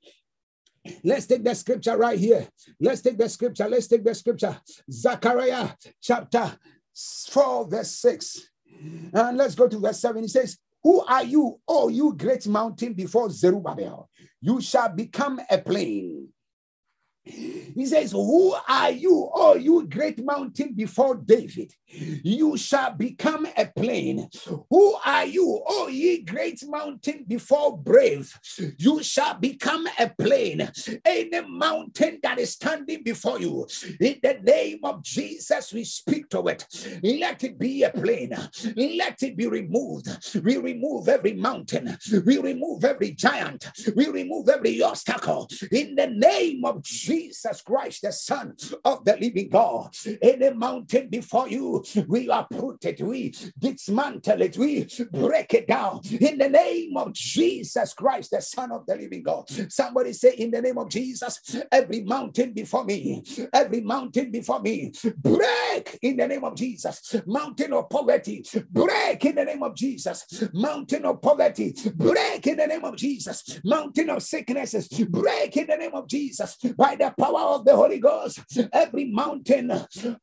[1.04, 2.48] Let's take the scripture right here.
[2.80, 3.68] Let's take the scripture.
[3.68, 4.60] Let's take the scripture.
[4.92, 5.70] Zechariah
[6.02, 6.58] chapter
[7.30, 8.50] 4, verse 6.
[9.14, 10.22] And let's go to verse 7.
[10.22, 14.10] He says, Who are you, oh you great mountain before Zerubbabel?
[14.42, 16.30] You shall become a plain
[17.28, 21.74] he says, Who are you, oh, you great mountain before David?
[21.90, 24.30] You shall become a plain.
[24.70, 28.34] Who are you, oh, ye great mountain before brave?
[28.78, 30.70] You shall become a plain.
[31.06, 33.68] Any mountain that is standing before you,
[34.00, 36.66] in the name of Jesus, we speak to it.
[37.04, 38.30] Let it be a plain.
[38.76, 40.08] Let it be removed.
[40.44, 41.98] We remove every mountain.
[42.26, 43.70] We remove every giant.
[43.96, 45.48] We remove every obstacle.
[45.72, 47.17] In the name of Jesus.
[47.18, 48.56] Jesus Christ, the Son
[48.86, 49.96] of the living God.
[50.22, 56.38] Any mountain before you, we uproot it, we dismantle it, we break it down in
[56.38, 59.50] the name of Jesus Christ, the Son of the living God.
[59.72, 61.40] Somebody say, In the name of Jesus,
[61.72, 67.16] every mountain before me, every mountain before me, break in the name of Jesus.
[67.26, 70.44] Mountain of poverty, break in the name of Jesus.
[70.54, 73.60] Mountain of poverty, break in the name of Jesus.
[73.64, 76.58] Mountain of sicknesses, break in the name of Jesus.
[76.78, 78.40] By the the power of the Holy Ghost,
[78.74, 79.72] every mountain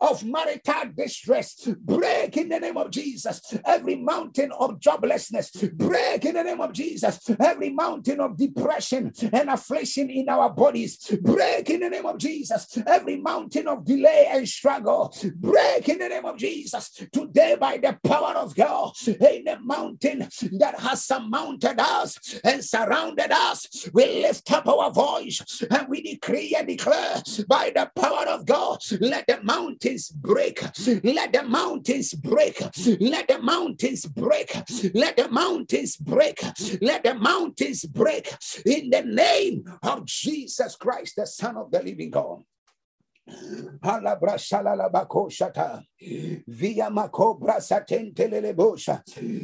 [0.00, 3.40] of marital distress break in the name of Jesus.
[3.64, 7.20] Every mountain of joblessness break in the name of Jesus.
[7.40, 12.78] Every mountain of depression and affliction in our bodies break in the name of Jesus.
[12.86, 16.90] Every mountain of delay and struggle break in the name of Jesus.
[17.12, 20.28] Today, by the power of God, in the mountain
[20.58, 26.54] that has surmounted us and surrounded us, we lift up our voice and we decree
[26.64, 30.62] declare by the power of God, let the mountains break.
[31.04, 32.60] Let the mountains break.
[33.00, 34.54] Let the mountains break.
[34.94, 36.42] Let the mountains break.
[36.80, 38.34] Let the mountains break
[38.66, 42.42] in the name of Jesus Christ, the Son of the living God.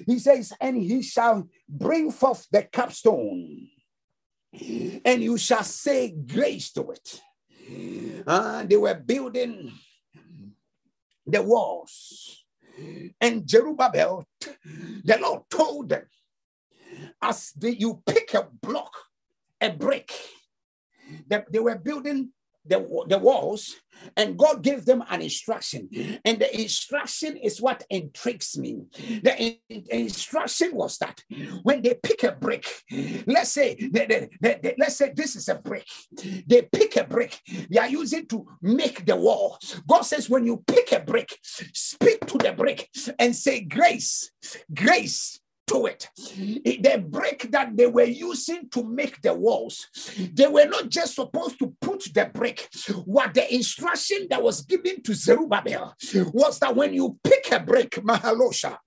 [0.06, 3.68] He says, and he shall bring forth the capstone,
[4.52, 7.20] and you shall say grace to it.
[8.26, 9.72] Uh, they were building
[11.26, 12.44] the walls.
[13.20, 14.24] And Zerubbabel,
[15.04, 16.06] the Lord told them,
[17.22, 18.94] as the, you pick a block,
[19.60, 20.12] a brick,
[21.28, 22.30] that they were building
[22.66, 23.76] the, the walls
[24.16, 25.88] and God gave them an instruction.
[26.24, 28.82] And the instruction is what intrigues me.
[29.22, 29.36] The,
[29.68, 31.22] in, instruction was that
[31.62, 32.66] when they pick a brick,
[33.26, 35.86] let's say, they, they, they, let's say this is a brick.
[36.46, 37.38] They pick a brick,
[37.70, 39.58] they are using to make the wall.
[39.88, 42.88] God says, when you pick a brick, speak to the brick
[43.18, 44.30] and say, Grace,
[44.74, 45.39] grace,
[45.70, 46.08] to it.
[46.16, 49.86] The brick that they were using to make the walls,
[50.34, 52.68] they were not just supposed to put the brick.
[53.04, 55.94] What the instruction that was given to Zerubbabel
[56.32, 58.78] was that when you pick a brick, Mahalosha,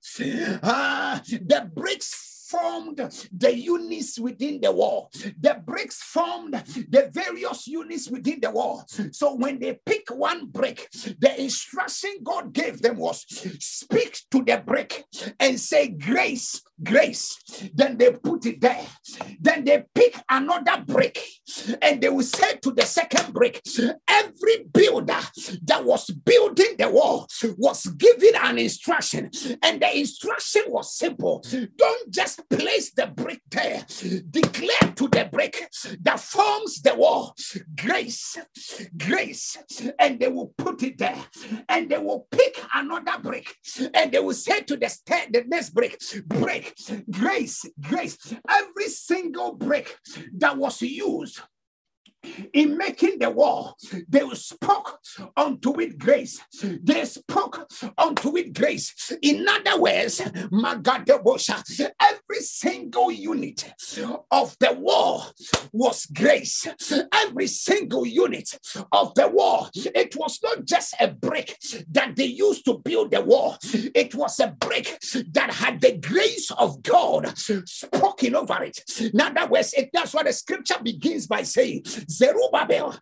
[0.62, 2.97] uh, the bricks formed
[3.36, 5.10] the units within the wall.
[5.39, 8.86] The bricks formed the various units within the wall.
[9.12, 10.88] So when they pick one brick,
[11.20, 13.26] the instruction God gave them was
[13.60, 15.06] speak to the brick
[15.39, 17.38] and say, Grace, grace.
[17.74, 18.86] Then they put it there.
[19.39, 21.18] Then they pick another brick
[21.82, 23.62] and they will say to the second brick,
[24.08, 25.20] every builder
[25.64, 27.28] that was building the wall
[27.58, 29.30] was given an instruction,
[29.62, 31.43] and the instruction was simple
[31.78, 33.86] don't just place the brick there,
[34.30, 35.70] declare to the brick
[36.02, 37.36] that forms the wall.
[37.80, 38.38] Grace,
[38.98, 39.58] grace,
[40.00, 41.24] and they will put it there,
[41.70, 43.56] and they will pick another brick,
[43.94, 44.96] and they will say to the,
[45.32, 46.76] the next brick, brick,
[47.10, 48.18] grace, grace.
[48.50, 49.98] Every single brick
[50.38, 51.41] that was used
[52.54, 53.76] in making the wall,
[54.08, 55.00] they spoke
[55.36, 56.40] unto it grace.
[56.62, 59.12] They spoke unto it grace.
[59.22, 60.22] In other words,
[60.52, 63.74] my God, the Magadebosha, every single unit
[64.32, 65.26] of the wall
[65.72, 66.68] was grace.
[67.12, 68.50] Every single unit
[68.92, 71.58] of the wall, it was not just a brick
[71.90, 75.00] that they used to build the wall, it was a brick
[75.32, 78.84] that had the grace of God spoken over it.
[79.00, 82.95] In other words, it, that's what the scripture begins by saying Zerubbabel,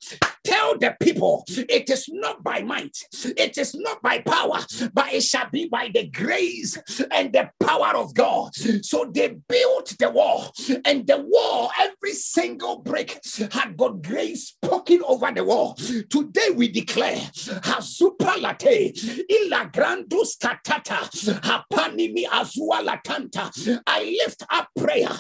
[0.43, 2.97] tell the people it is not by might,
[3.37, 4.59] it is not by power,
[4.93, 6.77] but it shall be by the grace
[7.11, 8.53] and the power of God.
[8.55, 10.53] So they built the wall,
[10.85, 13.19] and the wall, every single brick
[13.51, 15.75] had got grace spoken over the wall.
[15.75, 18.95] Today we declare Hazupa Late,
[19.29, 21.01] Ilagrandus Katata,
[21.41, 23.81] Hapanimi Azua Latanta.
[23.85, 25.11] I lift up prayer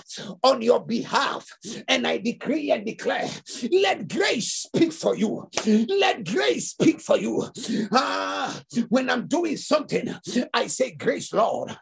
[0.43, 1.47] on your behalf
[1.87, 3.29] and I decree and declare
[3.81, 5.49] let grace speak for you.
[5.65, 7.49] Let grace speak for you.
[7.91, 10.13] Ah, when I'm doing something,
[10.53, 11.77] I say, Grace, Lord,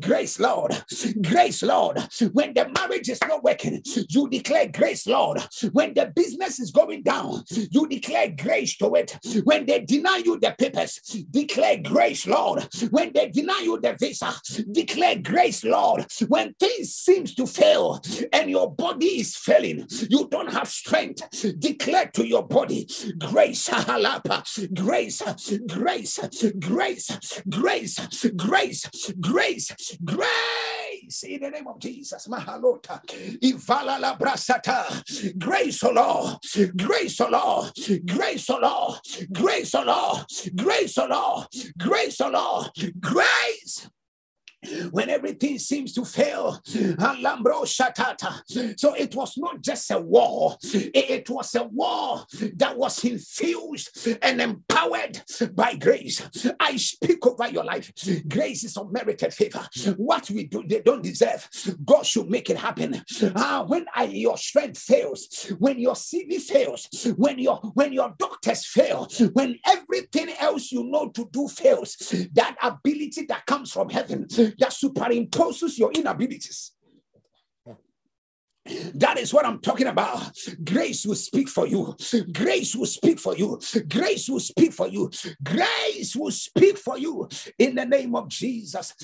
[0.00, 0.84] grace, Lord,
[1.22, 1.98] grace, Lord.
[2.32, 5.40] When the marriage is not working, you declare grace, Lord.
[5.72, 9.18] When the business is going down, you declare grace to it.
[9.44, 10.98] When they deny you the papers,
[11.30, 12.68] declare grace, Lord.
[12.90, 14.32] When they deny you the visa,
[14.70, 16.06] declare grace, Lord.
[16.28, 18.00] When things seems to fail
[18.32, 21.22] and your body is failing, you don't have strength,
[21.58, 23.68] declare to your body grace,
[24.74, 25.22] grace,
[25.66, 26.20] grace,
[26.58, 32.28] grace, grace, grace, grace, grace in the name of Jesus.
[32.28, 33.00] Mahalota,
[33.42, 36.36] Ivala la brasata, grace, O Lord,
[36.76, 37.72] grace, O Lord,
[38.06, 39.00] grace, O Lord,
[39.32, 40.24] grace, O Lord,
[40.56, 41.46] grace, O Lord,
[41.78, 42.70] grace, O Lord,
[43.00, 43.88] grace
[44.90, 46.60] when everything seems to fail.
[48.76, 52.24] So it was not just a war, it was a war
[52.56, 55.20] that was infused and empowered
[55.54, 56.22] by grace.
[56.60, 57.92] I speak over your life.
[58.28, 59.66] Grace is unmerited favor.
[59.96, 61.48] What we do, they don't deserve.
[61.84, 63.02] God should make it happen.
[63.36, 68.66] Ah, when I, your strength fails, when your CV fails, when your when your doctors
[68.66, 71.96] fail, when everything else you know to do fails,
[72.32, 74.26] that ability that comes from heaven
[74.58, 76.72] that superimposes your inabilities.
[78.94, 80.30] That is what I'm talking about.
[80.64, 81.96] Grace will speak for you.
[82.32, 83.60] Grace will speak for you.
[83.88, 85.10] Grace will speak for you.
[85.42, 88.94] Grace will speak for you in the name of Jesus.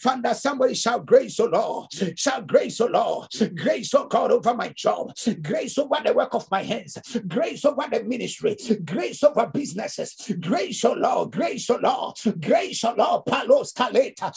[0.00, 1.92] Fanda, somebody shout grace, O Lord.
[2.16, 3.28] Shout grace, O Lord.
[3.54, 5.12] Grace, O God, over my job.
[5.42, 6.96] Grace over the work of my hands.
[7.26, 8.56] Grace over the ministry.
[8.84, 10.14] Grace over businesses.
[10.40, 11.32] Grace, O Lord.
[11.32, 12.16] Grace, O Lord.
[12.40, 13.26] Grace, O Lord.
[13.26, 14.32] Palos Kaleta.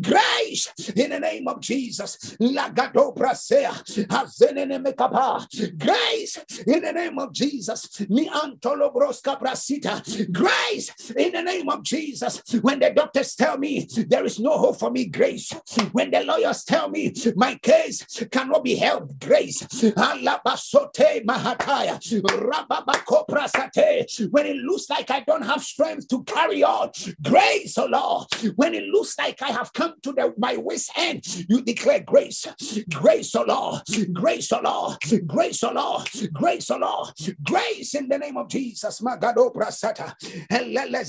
[0.00, 2.36] Grace in the name of Jesus.
[2.40, 3.72] Lagado brasea.
[4.06, 5.46] Hazenene mekapa.
[5.78, 8.00] Grace in the name of Jesus.
[8.08, 10.02] Mi antolo broska brasita.
[10.32, 12.42] Grace in the name of Jesus.
[12.62, 15.52] When the doctors tell me there is no hope for me, grace.
[15.92, 19.62] When the lawyers tell me my case cannot be helped, grace.
[19.62, 21.98] Alabasote mahataya.
[22.22, 24.30] Rababako prasate.
[24.30, 28.26] When it looks like I don't have strength to carry on, oh, grace, oh Lord.
[28.56, 32.46] When it looks like I have come to the, my waist end, you declare grace,
[32.90, 33.82] grace, oh Lord,
[34.12, 37.10] grace, oh Lord, grace, oh Lord, grace, oh Lord,
[37.42, 39.00] grace in the name of Jesus.
[39.00, 40.14] Magado brasata,
[40.50, 41.04] elele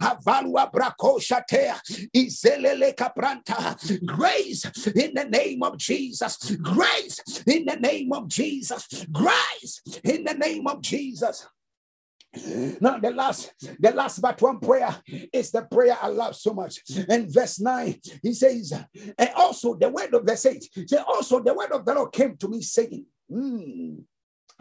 [0.00, 1.80] avalua brako shatea,
[2.14, 9.82] izelele kapranta, grace in the name of Jesus, grace in the name of Jesus, grace
[10.04, 11.46] in the name of Jesus.
[12.80, 14.94] Now, the last, the last but one prayer
[15.32, 16.80] is the prayer I love so much.
[17.08, 18.72] In verse 9, he says,
[19.18, 22.36] and also the word of the saint, say, also the word of the Lord came
[22.36, 24.04] to me saying, mm,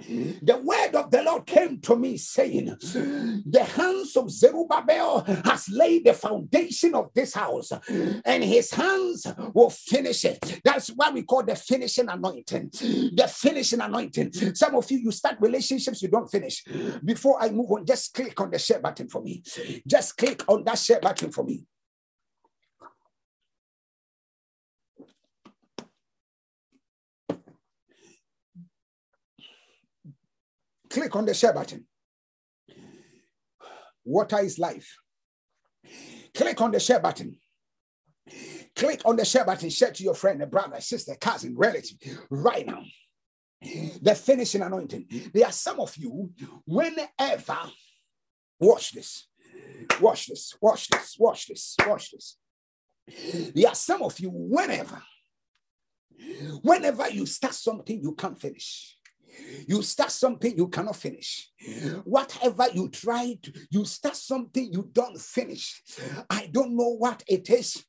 [0.07, 2.67] the word of the Lord came to me saying,
[3.45, 7.71] The hands of Zerubbabel has laid the foundation of this house,
[8.25, 10.61] and his hands will finish it.
[10.63, 12.69] That's why we call the finishing anointing.
[12.71, 14.33] The finishing anointing.
[14.55, 16.63] Some of you, you start relationships, you don't finish.
[17.03, 19.43] Before I move on, just click on the share button for me.
[19.87, 21.65] Just click on that share button for me.
[30.89, 31.85] Click on the share button.
[34.03, 34.97] Water is life.
[36.33, 37.37] Click on the share button.
[38.75, 39.69] Click on the share button.
[39.69, 41.97] Share to your friend, a brother, sister, cousin, relative
[42.29, 42.83] right now.
[44.01, 45.31] The finishing anointing.
[45.33, 46.31] There are some of you,
[46.65, 47.57] whenever,
[48.59, 49.27] watch this,
[49.99, 52.37] watch this, watch this, watch this, watch this.
[53.53, 55.01] There are some of you, whenever,
[56.61, 58.95] whenever you start something, you can't finish.
[59.67, 61.49] You start something you cannot finish.
[62.03, 65.81] Whatever you try to, you start something you don't finish.
[66.29, 67.83] I don't know what it is.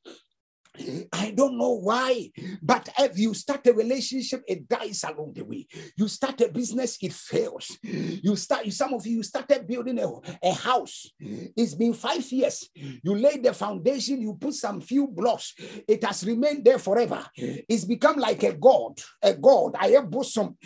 [1.11, 2.31] I don't know why,
[2.61, 5.67] but if you start a relationship, it dies along the way.
[5.97, 7.77] You start a business, it fails.
[7.83, 10.07] You start, some of you started building a,
[10.41, 11.11] a house.
[11.19, 12.69] It's been five years.
[12.73, 15.53] You laid the foundation, you put some few blocks.
[15.87, 17.25] It has remained there forever.
[17.35, 19.75] It's become like a god, a god.
[19.77, 20.57] I have bosom.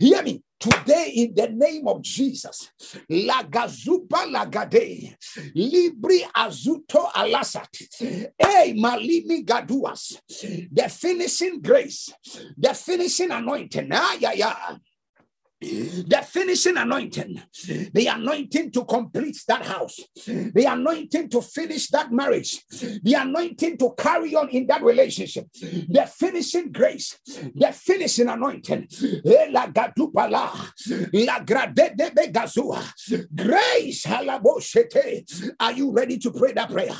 [0.00, 0.42] Hear me.
[0.60, 2.70] Today, in the name of Jesus,
[3.10, 5.16] Lagazupa Lagade,
[5.54, 10.20] Libri Azuto Alasat, Hey Malimi Gaduas,
[10.72, 12.12] the finishing grace,
[12.56, 13.88] the finishing anointing.
[13.92, 14.76] Ah, yeah, yeah
[15.60, 17.42] the finishing anointing,
[17.92, 22.64] the anointing to complete that house, the anointing to finish that marriage,
[23.02, 27.18] the anointing to carry on in that relationship, the finishing grace,
[27.54, 28.86] the finishing anointing.
[29.26, 29.50] Eh,
[33.34, 34.06] grace.
[35.58, 36.96] Are you ready to pray that prayer?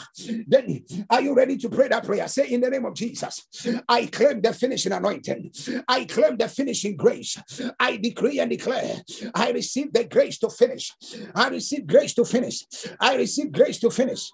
[0.46, 2.26] Then are you ready to pray that prayer?
[2.28, 3.46] Say in the name of Jesus,
[3.88, 5.52] I claim the finishing anointing.
[5.86, 7.40] I claim the finishing grace.
[7.78, 9.02] I decree and declare,
[9.34, 10.92] I receive the grace to finish.
[11.34, 12.64] I receive grace to finish.
[13.00, 14.30] I receive grace to finish.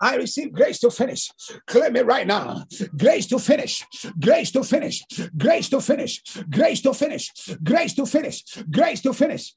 [0.00, 1.28] I receive grace to finish.
[1.66, 2.64] Claim it right now.
[2.96, 3.84] Grace to finish.
[4.20, 5.02] Grace to finish.
[5.36, 6.22] Grace to finish.
[6.48, 7.32] Grace to finish.
[7.64, 8.44] Grace to finish.
[8.70, 9.54] Grace to finish.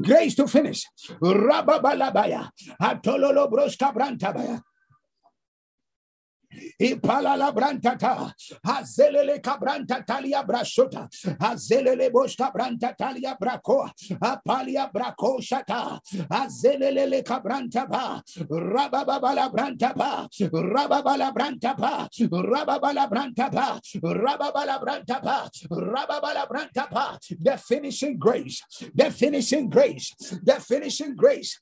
[0.00, 0.84] Grace to finish.
[1.22, 2.50] Rababalabaya.
[2.82, 4.60] Atololo broska brantabaya.
[6.80, 8.32] Ipalala brantata.
[8.66, 11.08] Hazelele cabranta talia brashota.
[11.38, 13.90] Hazelele boshka branta talia braco.
[14.20, 16.00] Apalia braco shata.
[16.30, 18.22] Hazelele cabranta ba.
[18.48, 20.28] Rababala branta ba.
[20.40, 22.08] Rababala branta ba.
[22.18, 23.80] Rababala branta ba.
[24.02, 25.50] Rababala branta ba.
[25.70, 27.18] Rababala branta ba.
[27.40, 28.62] The finishing grace.
[28.94, 30.14] The finishing grace.
[30.42, 31.58] The finishing grace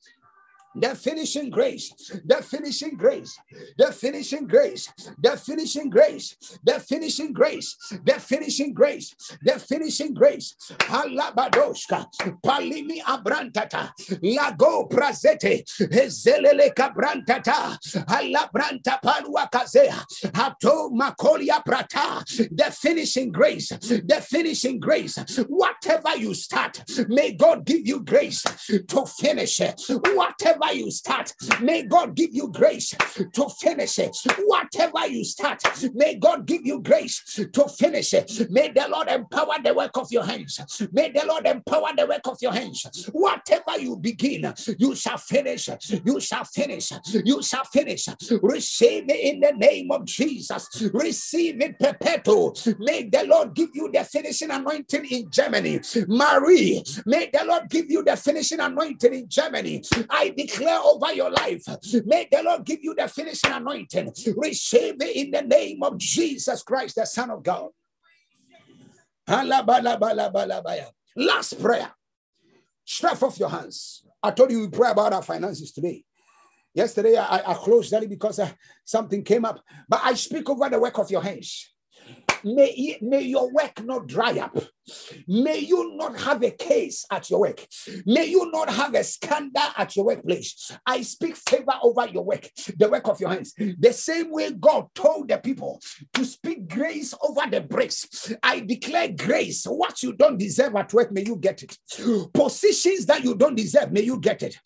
[0.75, 1.93] the finishing grace,
[2.25, 3.39] the finishing grace,
[3.79, 10.55] the finishing grace, the finishing grace, the finishing grace, the finishing grace, the finishing grace.
[10.79, 12.07] Alabadoshka,
[12.43, 13.91] Palimi Abrantata,
[14.23, 15.65] Lago Prazete,
[16.07, 20.05] Zelele Cabrantata, Alabranta Palua Kazea,
[20.35, 25.17] Hato Makolia Prata, the finishing grace, the finishing grace.
[25.49, 29.81] Whatever you start, may God give you grace to finish it.
[29.89, 32.95] Whatever whatever you start, may God give you grace
[33.33, 34.17] to finish it.
[34.45, 35.63] Whatever you start,
[35.95, 38.51] may God give you grace to finish it.
[38.51, 40.61] May the Lord empower the work of your hands.
[40.93, 43.09] May the Lord empower the work of your hands.
[43.13, 45.69] Whatever you begin, you shall finish.
[46.05, 46.93] You shall finish.
[47.13, 48.09] You shall finish.
[48.43, 50.91] Receive it in the name of Jesus.
[50.93, 52.57] Receive it perpetual.
[52.79, 55.81] May the Lord give you the finishing anointing in Germany.
[56.07, 59.83] Marie, may the Lord give you the finishing anointing in Germany.
[60.09, 61.63] I declare declare over your life.
[62.05, 64.13] May the Lord give you the finishing anointing.
[64.37, 67.71] Receive it in the name of Jesus Christ, the Son of God.
[71.17, 71.91] Last prayer.
[72.85, 74.05] Stretch off your hands.
[74.23, 76.05] I told you we pray about our finances today.
[76.75, 78.51] Yesterday I, I closed early because uh,
[78.85, 81.71] something came up, but I speak over the work of your hands.
[82.45, 84.57] May, may your work not dry up.
[85.27, 87.65] May you not have a case at your work.
[88.07, 90.77] May you not have a scandal at your workplace.
[90.87, 93.55] I speak favor over your work, the work of your hands.
[93.57, 95.81] The same way God told the people
[96.15, 98.33] to speak grace over the bricks.
[98.43, 99.65] I declare grace.
[99.65, 101.77] What you don't deserve at work, may you get it.
[102.35, 104.57] Positions that you don't deserve, may you get it.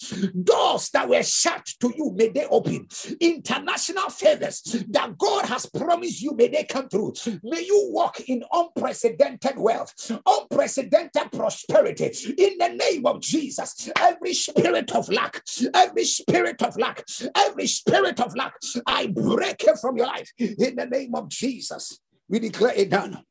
[0.42, 2.86] Doors that were shut to you, may they open.
[3.20, 7.14] International favors that God has promised you, may they come through.
[7.42, 13.90] May you walk in unprecedented wealth, unprecedented prosperity in the name of Jesus.
[13.98, 15.42] Every spirit of lack,
[15.74, 17.04] every spirit of lack,
[17.36, 18.54] every spirit of lack,
[18.86, 21.98] I break it from your life in the name of Jesus.
[22.28, 23.22] We declare it done.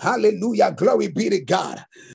[0.00, 0.72] Hallelujah.
[0.72, 1.84] Glory be to God.